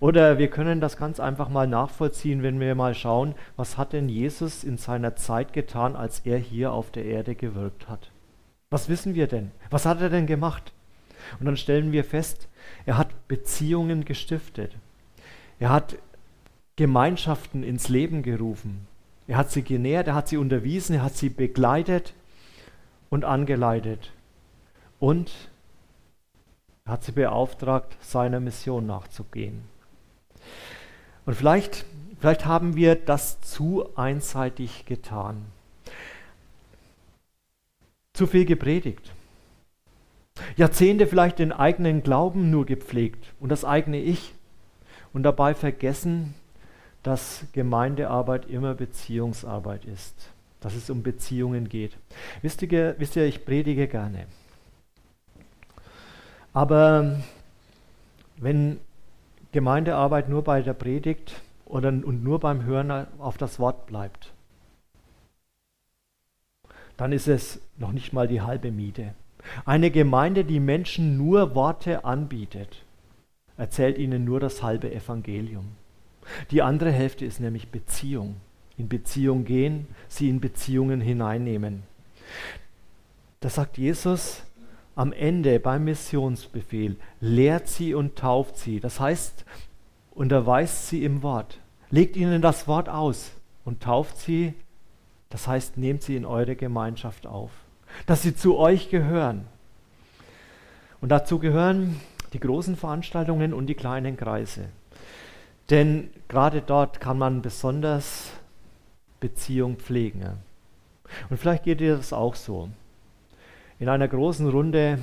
Oder 0.00 0.38
wir 0.38 0.48
können 0.48 0.80
das 0.80 0.96
ganz 0.96 1.20
einfach 1.20 1.48
mal 1.48 1.66
nachvollziehen, 1.66 2.42
wenn 2.42 2.60
wir 2.60 2.74
mal 2.74 2.94
schauen, 2.94 3.34
was 3.56 3.76
hat 3.76 3.92
denn 3.92 4.08
Jesus 4.08 4.64
in 4.64 4.76
seiner 4.76 5.16
Zeit 5.16 5.52
getan, 5.52 5.96
als 5.96 6.20
er 6.20 6.38
hier 6.38 6.72
auf 6.72 6.90
der 6.90 7.04
Erde 7.04 7.34
gewirkt 7.34 7.88
hat? 7.88 8.10
Was 8.70 8.88
wissen 8.88 9.14
wir 9.14 9.26
denn? 9.26 9.50
Was 9.70 9.86
hat 9.86 10.00
er 10.00 10.10
denn 10.10 10.26
gemacht? 10.26 10.72
Und 11.38 11.46
dann 11.46 11.56
stellen 11.56 11.92
wir 11.92 12.04
fest, 12.04 12.48
er 12.86 12.98
hat 12.98 13.28
Beziehungen 13.28 14.04
gestiftet. 14.04 14.76
Er 15.58 15.70
hat 15.70 15.96
Gemeinschaften 16.76 17.62
ins 17.62 17.88
Leben 17.88 18.22
gerufen. 18.22 18.86
Er 19.26 19.36
hat 19.36 19.50
sie 19.50 19.62
genährt, 19.62 20.08
er 20.08 20.14
hat 20.14 20.28
sie 20.28 20.36
unterwiesen, 20.36 20.96
er 20.96 21.02
hat 21.02 21.16
sie 21.16 21.28
begleitet 21.28 22.14
und 23.10 23.24
angeleitet. 23.24 24.12
Und 24.98 25.30
er 26.84 26.92
hat 26.92 27.04
sie 27.04 27.12
beauftragt, 27.12 27.96
seiner 28.00 28.40
Mission 28.40 28.86
nachzugehen. 28.86 29.73
Und 31.26 31.34
vielleicht, 31.34 31.84
vielleicht 32.20 32.46
haben 32.46 32.76
wir 32.76 32.94
das 32.94 33.40
zu 33.40 33.96
einseitig 33.96 34.86
getan. 34.86 35.46
Zu 38.12 38.26
viel 38.26 38.44
gepredigt. 38.44 39.12
Jahrzehnte 40.56 41.06
vielleicht 41.06 41.38
den 41.38 41.52
eigenen 41.52 42.02
Glauben 42.02 42.50
nur 42.50 42.66
gepflegt 42.66 43.32
und 43.40 43.50
das 43.50 43.64
eigene 43.64 44.00
Ich 44.00 44.34
und 45.12 45.22
dabei 45.22 45.54
vergessen, 45.54 46.34
dass 47.02 47.44
Gemeindearbeit 47.52 48.46
immer 48.46 48.74
Beziehungsarbeit 48.74 49.84
ist, 49.84 50.30
dass 50.60 50.74
es 50.74 50.90
um 50.90 51.02
Beziehungen 51.02 51.68
geht. 51.68 51.96
Wisst 52.42 52.62
ihr, 52.62 52.94
wisst 52.98 53.16
ihr 53.16 53.26
ich 53.26 53.44
predige 53.44 53.86
gerne. 53.86 54.26
Aber 56.52 57.20
wenn 58.36 58.80
Gemeindearbeit 59.54 60.28
nur 60.28 60.42
bei 60.42 60.62
der 60.62 60.74
Predigt 60.74 61.40
oder, 61.64 61.88
und 61.88 62.24
nur 62.24 62.40
beim 62.40 62.64
Hören 62.64 62.90
auf 63.18 63.38
das 63.38 63.60
Wort 63.60 63.86
bleibt, 63.86 64.32
dann 66.96 67.12
ist 67.12 67.28
es 67.28 67.60
noch 67.78 67.92
nicht 67.92 68.12
mal 68.12 68.26
die 68.26 68.40
halbe 68.40 68.72
Miete. 68.72 69.14
Eine 69.64 69.92
Gemeinde, 69.92 70.44
die 70.44 70.58
Menschen 70.58 71.16
nur 71.16 71.54
Worte 71.54 72.04
anbietet, 72.04 72.84
erzählt 73.56 73.96
ihnen 73.96 74.24
nur 74.24 74.40
das 74.40 74.60
halbe 74.64 74.92
Evangelium. 74.92 75.76
Die 76.50 76.60
andere 76.60 76.90
Hälfte 76.90 77.24
ist 77.24 77.38
nämlich 77.38 77.68
Beziehung. 77.68 78.40
in 78.76 78.88
Beziehung 78.88 79.44
gehen, 79.44 79.86
sie 80.08 80.28
in 80.28 80.40
Beziehungen 80.40 81.00
hineinnehmen. 81.00 81.84
Da 83.38 83.48
sagt 83.48 83.78
Jesus 83.78 84.42
am 84.96 85.12
Ende 85.12 85.58
beim 85.60 85.84
Missionsbefehl, 85.84 86.96
lehrt 87.20 87.68
sie 87.68 87.94
und 87.94 88.16
tauft 88.16 88.56
sie. 88.56 88.80
Das 88.80 89.00
heißt, 89.00 89.44
unterweist 90.12 90.88
sie 90.88 91.04
im 91.04 91.22
Wort, 91.22 91.58
legt 91.90 92.16
ihnen 92.16 92.42
das 92.42 92.68
Wort 92.68 92.88
aus 92.88 93.32
und 93.64 93.82
tauft 93.82 94.18
sie. 94.18 94.54
Das 95.30 95.48
heißt, 95.48 95.76
nehmt 95.76 96.02
sie 96.02 96.16
in 96.16 96.24
eure 96.24 96.54
Gemeinschaft 96.54 97.26
auf, 97.26 97.50
dass 98.06 98.22
sie 98.22 98.36
zu 98.36 98.56
euch 98.56 98.88
gehören. 98.88 99.46
Und 101.00 101.08
dazu 101.08 101.38
gehören 101.38 102.00
die 102.32 102.40
großen 102.40 102.76
Veranstaltungen 102.76 103.52
und 103.52 103.66
die 103.66 103.74
kleinen 103.74 104.16
Kreise. 104.16 104.68
Denn 105.70 106.10
gerade 106.28 106.62
dort 106.62 107.00
kann 107.00 107.18
man 107.18 107.42
besonders 107.42 108.30
Beziehung 109.20 109.76
pflegen. 109.76 110.22
Und 111.30 111.38
vielleicht 111.38 111.64
geht 111.64 111.80
dir 111.80 111.96
das 111.96 112.12
auch 112.12 112.34
so. 112.34 112.68
In 113.78 113.88
einer 113.88 114.08
großen 114.08 114.48
Runde 114.48 114.98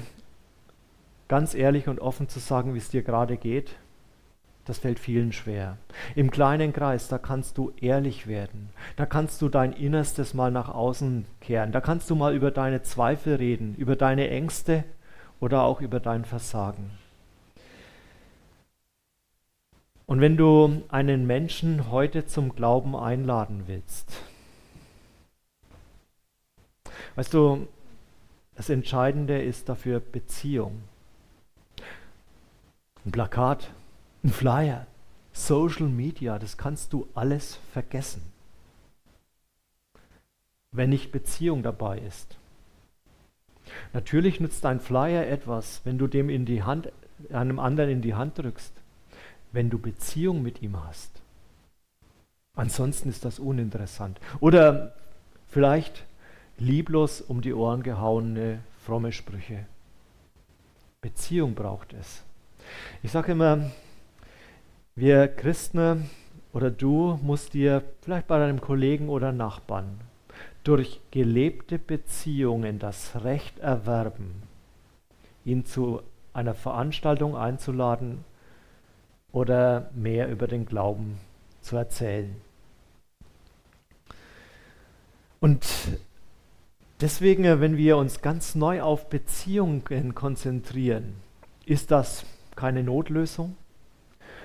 ganz 1.27 1.53
ehrlich 1.53 1.87
und 1.87 1.99
offen 1.99 2.29
zu 2.29 2.39
sagen, 2.39 2.73
wie 2.73 2.77
es 2.77 2.89
dir 2.89 3.03
gerade 3.03 3.37
geht, 3.37 3.75
das 4.65 4.79
fällt 4.79 4.99
vielen 4.99 5.31
schwer. 5.33 5.77
Im 6.15 6.29
kleinen 6.29 6.71
Kreis, 6.71 7.07
da 7.07 7.17
kannst 7.17 7.57
du 7.57 7.71
ehrlich 7.81 8.27
werden. 8.27 8.69
Da 8.95 9.05
kannst 9.05 9.41
du 9.41 9.49
dein 9.49 9.73
Innerstes 9.73 10.33
mal 10.33 10.51
nach 10.51 10.69
außen 10.69 11.25
kehren. 11.41 11.71
Da 11.71 11.81
kannst 11.81 12.09
du 12.09 12.15
mal 12.15 12.35
über 12.35 12.51
deine 12.51 12.81
Zweifel 12.81 13.35
reden, 13.35 13.75
über 13.75 13.95
deine 13.95 14.29
Ängste 14.29 14.83
oder 15.39 15.63
auch 15.63 15.81
über 15.81 15.99
dein 15.99 16.25
Versagen. 16.25 16.91
Und 20.05 20.21
wenn 20.21 20.37
du 20.37 20.83
einen 20.89 21.25
Menschen 21.25 21.89
heute 21.89 22.25
zum 22.25 22.55
Glauben 22.55 22.95
einladen 22.95 23.63
willst, 23.67 24.21
weißt 27.15 27.33
du, 27.33 27.67
das 28.61 28.69
Entscheidende 28.69 29.41
ist 29.41 29.69
dafür 29.69 29.99
Beziehung. 29.99 30.83
Ein 33.03 33.11
Plakat, 33.11 33.71
ein 34.23 34.29
Flyer, 34.29 34.85
Social 35.33 35.87
Media, 35.87 36.37
das 36.37 36.59
kannst 36.59 36.93
du 36.93 37.07
alles 37.15 37.57
vergessen, 37.73 38.21
wenn 40.71 40.91
nicht 40.91 41.11
Beziehung 41.11 41.63
dabei 41.63 41.97
ist. 41.97 42.37
Natürlich 43.93 44.39
nützt 44.39 44.63
ein 44.67 44.79
Flyer 44.79 45.25
etwas, 45.25 45.81
wenn 45.83 45.97
du 45.97 46.05
dem 46.05 46.29
in 46.29 46.45
die 46.45 46.61
Hand, 46.61 46.91
einem 47.33 47.57
anderen 47.57 47.89
in 47.89 48.03
die 48.03 48.13
Hand 48.13 48.37
drückst 48.37 48.73
wenn 49.53 49.69
du 49.69 49.79
Beziehung 49.79 50.43
mit 50.43 50.61
ihm 50.61 50.81
hast. 50.85 51.11
Ansonsten 52.55 53.09
ist 53.09 53.25
das 53.25 53.39
uninteressant. 53.39 54.19
Oder 54.39 54.93
vielleicht 55.49 56.05
lieblos 56.61 57.21
um 57.21 57.41
die 57.41 57.53
Ohren 57.53 57.83
gehauene 57.83 58.59
fromme 58.85 59.11
Sprüche. 59.11 59.65
Beziehung 61.01 61.55
braucht 61.55 61.93
es. 61.93 62.23
Ich 63.01 63.11
sage 63.11 63.31
immer, 63.31 63.71
wir 64.95 65.27
Christen 65.27 66.09
oder 66.53 66.69
du 66.69 67.19
musst 67.23 67.53
dir 67.53 67.83
vielleicht 68.01 68.27
bei 68.27 68.37
deinem 68.37 68.61
Kollegen 68.61 69.09
oder 69.09 69.31
Nachbarn 69.31 69.99
durch 70.63 71.01
gelebte 71.09 71.79
Beziehungen 71.79 72.77
das 72.77 73.23
Recht 73.23 73.57
erwerben, 73.59 74.43
ihn 75.43 75.65
zu 75.65 76.03
einer 76.33 76.53
Veranstaltung 76.53 77.35
einzuladen, 77.35 78.23
oder 79.31 79.89
mehr 79.93 80.27
über 80.29 80.47
den 80.47 80.65
Glauben 80.65 81.17
zu 81.61 81.77
erzählen. 81.77 82.35
Und 85.39 85.65
deswegen, 87.01 87.43
wenn 87.43 87.77
wir 87.77 87.97
uns 87.97 88.21
ganz 88.21 88.55
neu 88.55 88.81
auf 88.81 89.09
Beziehungen 89.09 90.15
konzentrieren, 90.15 91.15
ist 91.65 91.91
das 91.91 92.25
keine 92.55 92.83
Notlösung, 92.83 93.55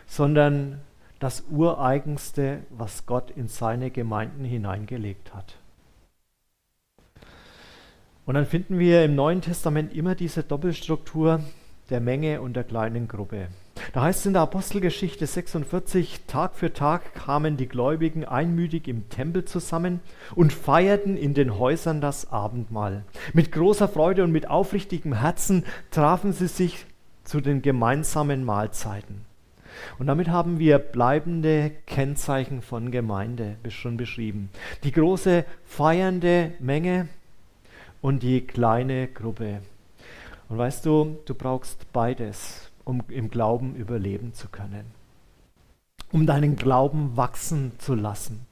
sondern 0.07 0.81
das 1.19 1.45
Ureigenste, 1.51 2.61
was 2.71 3.07
Gott 3.07 3.31
in 3.31 3.49
seine 3.49 3.91
Gemeinden 3.91 4.45
hineingelegt 4.45 5.35
hat. 5.35 5.57
Und 8.27 8.35
dann 8.35 8.47
finden 8.47 8.79
wir 8.79 9.05
im 9.05 9.15
Neuen 9.15 9.41
Testament 9.41 9.95
immer 9.95 10.15
diese 10.15 10.43
Doppelstruktur 10.43 11.41
der 11.91 12.01
Menge 12.01 12.41
und 12.41 12.55
der 12.55 12.65
kleinen 12.65 13.07
Gruppe. 13.07 13.49
Da 13.93 14.03
heißt 14.03 14.21
es 14.21 14.27
in 14.27 14.33
der 14.33 14.43
Apostelgeschichte 14.43 15.27
46, 15.27 16.21
Tag 16.27 16.55
für 16.55 16.73
Tag 16.73 17.15
kamen 17.15 17.57
die 17.57 17.69
Gläubigen 17.69 18.25
einmütig 18.25 18.89
im 18.89 19.09
Tempel 19.09 19.45
zusammen 19.45 20.01
und 20.35 20.53
feierten 20.53 21.17
in 21.17 21.35
den 21.35 21.59
Häusern 21.59 22.01
das 22.01 22.31
Abendmahl. 22.31 23.05
Mit 23.33 23.53
großer 23.53 23.89
Freude 23.89 24.25
und 24.25 24.33
mit 24.33 24.51
aufrichtigem 24.51 25.15
Herzen 25.15 25.65
trafen 25.91 26.33
sie 26.33 26.49
sich 26.49 26.87
zu 27.25 27.41
den 27.41 27.63
gemeinsamen 27.63 28.45
Mahlzeiten. 28.45 29.25
Und 29.99 30.07
damit 30.07 30.29
haben 30.29 30.59
wir 30.59 30.79
bleibende 30.79 31.71
Kennzeichen 31.87 32.63
von 32.63 32.91
Gemeinde 32.91 33.57
schon 33.69 33.97
beschrieben. 33.97 34.51
Die 34.85 34.93
große 34.93 35.45
feiernde 35.65 36.53
Menge 36.61 37.09
und 38.01 38.23
die 38.23 38.41
kleine 38.41 39.09
Gruppe. 39.09 39.61
Und 40.49 40.59
weißt 40.59 40.87
du, 40.87 41.19
du 41.25 41.35
brauchst 41.35 41.93
beides 41.93 42.66
um 42.87 43.03
im 43.09 43.29
Glauben 43.29 43.75
überleben 43.75 44.33
zu 44.33 44.49
können, 44.49 44.87
um 46.13 46.25
deinen 46.25 46.57
Glauben 46.57 47.17
wachsen 47.17 47.73
zu 47.79 47.95
lassen. 47.95 48.47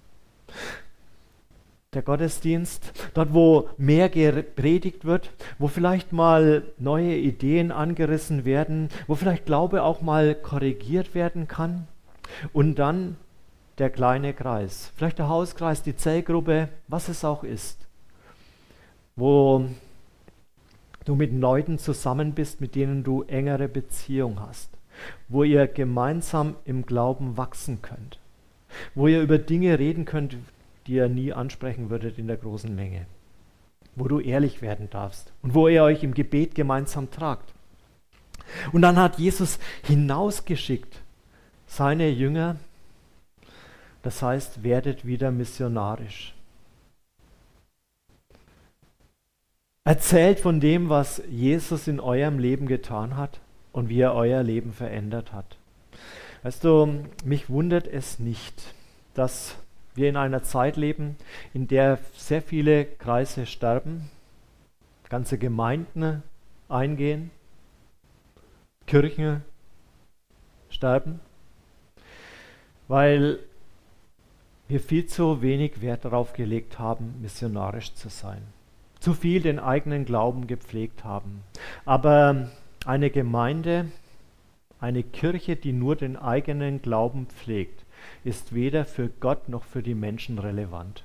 Der 1.95 2.03
Gottesdienst, 2.03 2.93
dort 3.15 3.33
wo 3.33 3.69
mehr 3.79 4.09
gepredigt 4.09 5.05
wird, 5.05 5.31
wo 5.59 5.69
vielleicht 5.69 6.13
mal 6.13 6.65
neue 6.79 7.17
Ideen 7.17 7.71
angerissen 7.71 8.45
werden, 8.45 8.89
wo 9.07 9.15
vielleicht 9.15 9.47
Glaube 9.47 9.85
auch 9.85 10.03
mal 10.03 10.35
korrigiert 10.35 11.15
werden 11.15 11.47
kann. 11.47 11.87
Und 12.53 12.81
dann 12.81 13.17
der 13.79 13.91
kleine 13.91 14.35
Kreis, 14.35 14.91
vielleicht 14.97 15.21
der 15.21 15.29
Hauskreis, 15.29 15.85
die 15.85 15.95
Zellgruppe, 15.95 16.69
was 16.89 17.09
es 17.09 17.25
auch 17.25 17.45
ist, 17.45 17.87
wo 19.15 19.65
du 21.05 21.15
mit 21.15 21.33
Leuten 21.33 21.79
zusammen 21.79 22.33
bist, 22.33 22.61
mit 22.61 22.75
denen 22.75 23.05
du 23.05 23.23
engere 23.23 23.69
Beziehung 23.69 24.41
hast, 24.41 24.71
wo 25.29 25.43
ihr 25.45 25.67
gemeinsam 25.67 26.57
im 26.65 26.87
Glauben 26.87 27.37
wachsen 27.37 27.83
könnt, 27.83 28.19
wo 28.95 29.07
ihr 29.07 29.23
über 29.23 29.39
Dinge 29.39 29.79
reden 29.79 30.05
könnt, 30.05 30.37
die 30.87 30.95
ihr 30.95 31.09
nie 31.09 31.33
ansprechen 31.33 31.91
würdet 31.91 32.19
in 32.19 32.27
der 32.27 32.37
großen 32.37 32.75
Menge, 32.75 33.07
wo 33.97 34.09
du 34.09 34.21
ehrlich 34.21 34.63
werden 34.63 34.89
darfst 34.91 35.33
und 35.43 35.55
wo 35.55 35.69
ihr 35.69 35.83
euch 35.83 36.03
im 36.03 36.15
Gebet 36.15 36.55
gemeinsam 36.55 37.11
tragt. 37.11 37.53
Und 38.73 38.83
dann 38.83 38.97
hat 38.97 39.19
Jesus 39.19 39.59
hinausgeschickt 39.85 41.01
seine 41.67 42.09
Jünger, 42.09 42.57
das 44.03 44.21
heißt, 44.21 44.63
werdet 44.63 45.07
wieder 45.07 45.31
missionarisch. 45.31 46.35
Erzählt 49.87 50.41
von 50.41 50.61
dem, 50.61 50.89
was 50.89 51.23
Jesus 51.29 51.89
in 51.89 52.01
eurem 52.01 52.39
Leben 52.39 52.67
getan 52.67 53.19
hat 53.19 53.41
und 53.71 53.91
wie 53.91 54.01
er 54.01 54.15
euer 54.15 54.43
Leben 54.43 54.73
verändert 54.73 55.35
hat. 55.35 55.59
Weißt 56.43 56.65
du, 56.65 57.05
mich 57.23 57.51
wundert 57.51 57.87
es 57.87 58.19
nicht, 58.19 58.75
dass 59.13 59.57
wir 59.95 60.09
in 60.09 60.17
einer 60.17 60.43
Zeit 60.43 60.79
leben, 60.79 61.17
in 61.53 61.69
der 61.69 61.99
sehr 62.15 62.41
viele 62.41 62.87
Kreise 62.87 63.45
sterben, 63.45 64.11
ganze 65.11 65.37
Gemeinden 65.37 66.23
eingehen, 66.71 67.31
Kirchen 68.87 69.45
sterben, 70.71 71.21
weil 72.89 73.39
wir 74.67 74.81
viel 74.81 75.05
zu 75.05 75.43
wenig 75.43 75.83
Wert 75.83 76.07
darauf 76.07 76.33
gelegt 76.33 76.79
haben, 76.79 77.17
missionarisch 77.21 77.93
zu 77.93 78.09
sein 78.09 78.54
zu 79.05 79.13
viel 79.13 79.43
den 79.43 79.59
eigenen 79.59 80.07
Glauben 80.07 80.47
gepflegt 80.47 81.05
haben. 81.05 81.43
Aber 81.85 82.49
eine 82.87 83.11
Gemeinde, 83.11 83.85
eine 84.81 85.03
Kirche, 85.03 85.57
die 85.57 85.75
nur 85.75 85.95
den 85.95 86.17
eigenen 86.17 86.81
Glauben 86.81 87.27
pflegt, 87.27 87.85
ist 88.25 88.55
weder 88.55 88.87
für 88.87 89.11
Gott 89.11 89.51
noch 89.51 89.65
für 89.65 89.83
die 89.83 89.95
Menschen 89.95 90.39
relevant. 90.39 91.05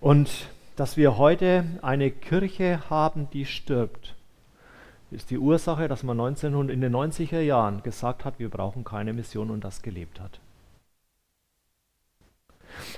Und 0.00 0.48
dass 0.76 0.96
wir 0.96 1.18
heute 1.18 1.66
eine 1.82 2.10
Kirche 2.10 2.88
haben, 2.88 3.28
die 3.34 3.44
stirbt, 3.44 4.14
ist 5.10 5.30
die 5.30 5.38
Ursache, 5.38 5.88
dass 5.88 6.02
man 6.04 6.18
1900, 6.18 6.72
in 6.72 6.80
den 6.80 6.96
90er 6.96 7.40
Jahren 7.40 7.82
gesagt 7.82 8.24
hat, 8.24 8.38
wir 8.38 8.48
brauchen 8.48 8.82
keine 8.82 9.12
Mission 9.12 9.50
und 9.50 9.62
das 9.62 9.82
gelebt 9.82 10.20
hat. 10.20 10.40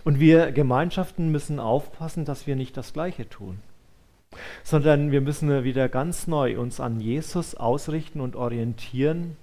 Und 0.05 0.21
wir 0.21 0.53
Gemeinschaften 0.53 1.31
müssen 1.31 1.59
aufpassen, 1.59 2.25
dass 2.25 2.47
wir 2.47 2.57
nicht 2.57 2.77
das 2.77 2.93
Gleiche 2.93 3.29
tun, 3.29 3.61
sondern 4.63 5.11
wir 5.11 5.21
müssen 5.21 5.65
wieder 5.65 5.89
ganz 5.89 6.27
neu 6.27 6.59
uns 6.59 6.81
an 6.81 7.01
Jesus 7.01 7.55
ausrichten 7.55 8.21
und 8.21 8.37
orientieren 8.37 9.37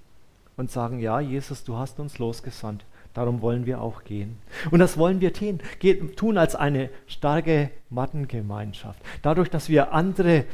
und 0.56 0.70
sagen, 0.70 0.98
ja, 0.98 1.20
Jesus, 1.20 1.64
du 1.64 1.76
hast 1.76 2.00
uns 2.00 2.18
losgesandt. 2.18 2.84
Darum 3.14 3.40
wollen 3.40 3.66
wir 3.66 3.80
auch 3.80 4.04
gehen. 4.04 4.38
Und 4.70 4.78
das 4.78 4.96
wollen 4.96 5.20
wir 5.20 5.32
tun 5.32 6.38
als 6.38 6.54
eine 6.54 6.90
starke 7.08 7.70
Mattengemeinschaft. 7.88 9.02
Dadurch, 9.22 9.50
dass 9.50 9.68
wir 9.68 9.92
andere 9.92 10.44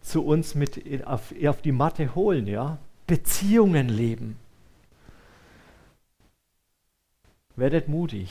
zu 0.00 0.24
uns 0.24 0.54
mit 0.54 1.04
auf, 1.06 1.34
auf 1.44 1.62
die 1.62 1.72
Matte 1.72 2.14
holen, 2.14 2.46
ja, 2.46 2.78
Beziehungen 3.06 3.88
leben. 3.88 4.36
Werdet 7.56 7.88
mutig, 7.88 8.30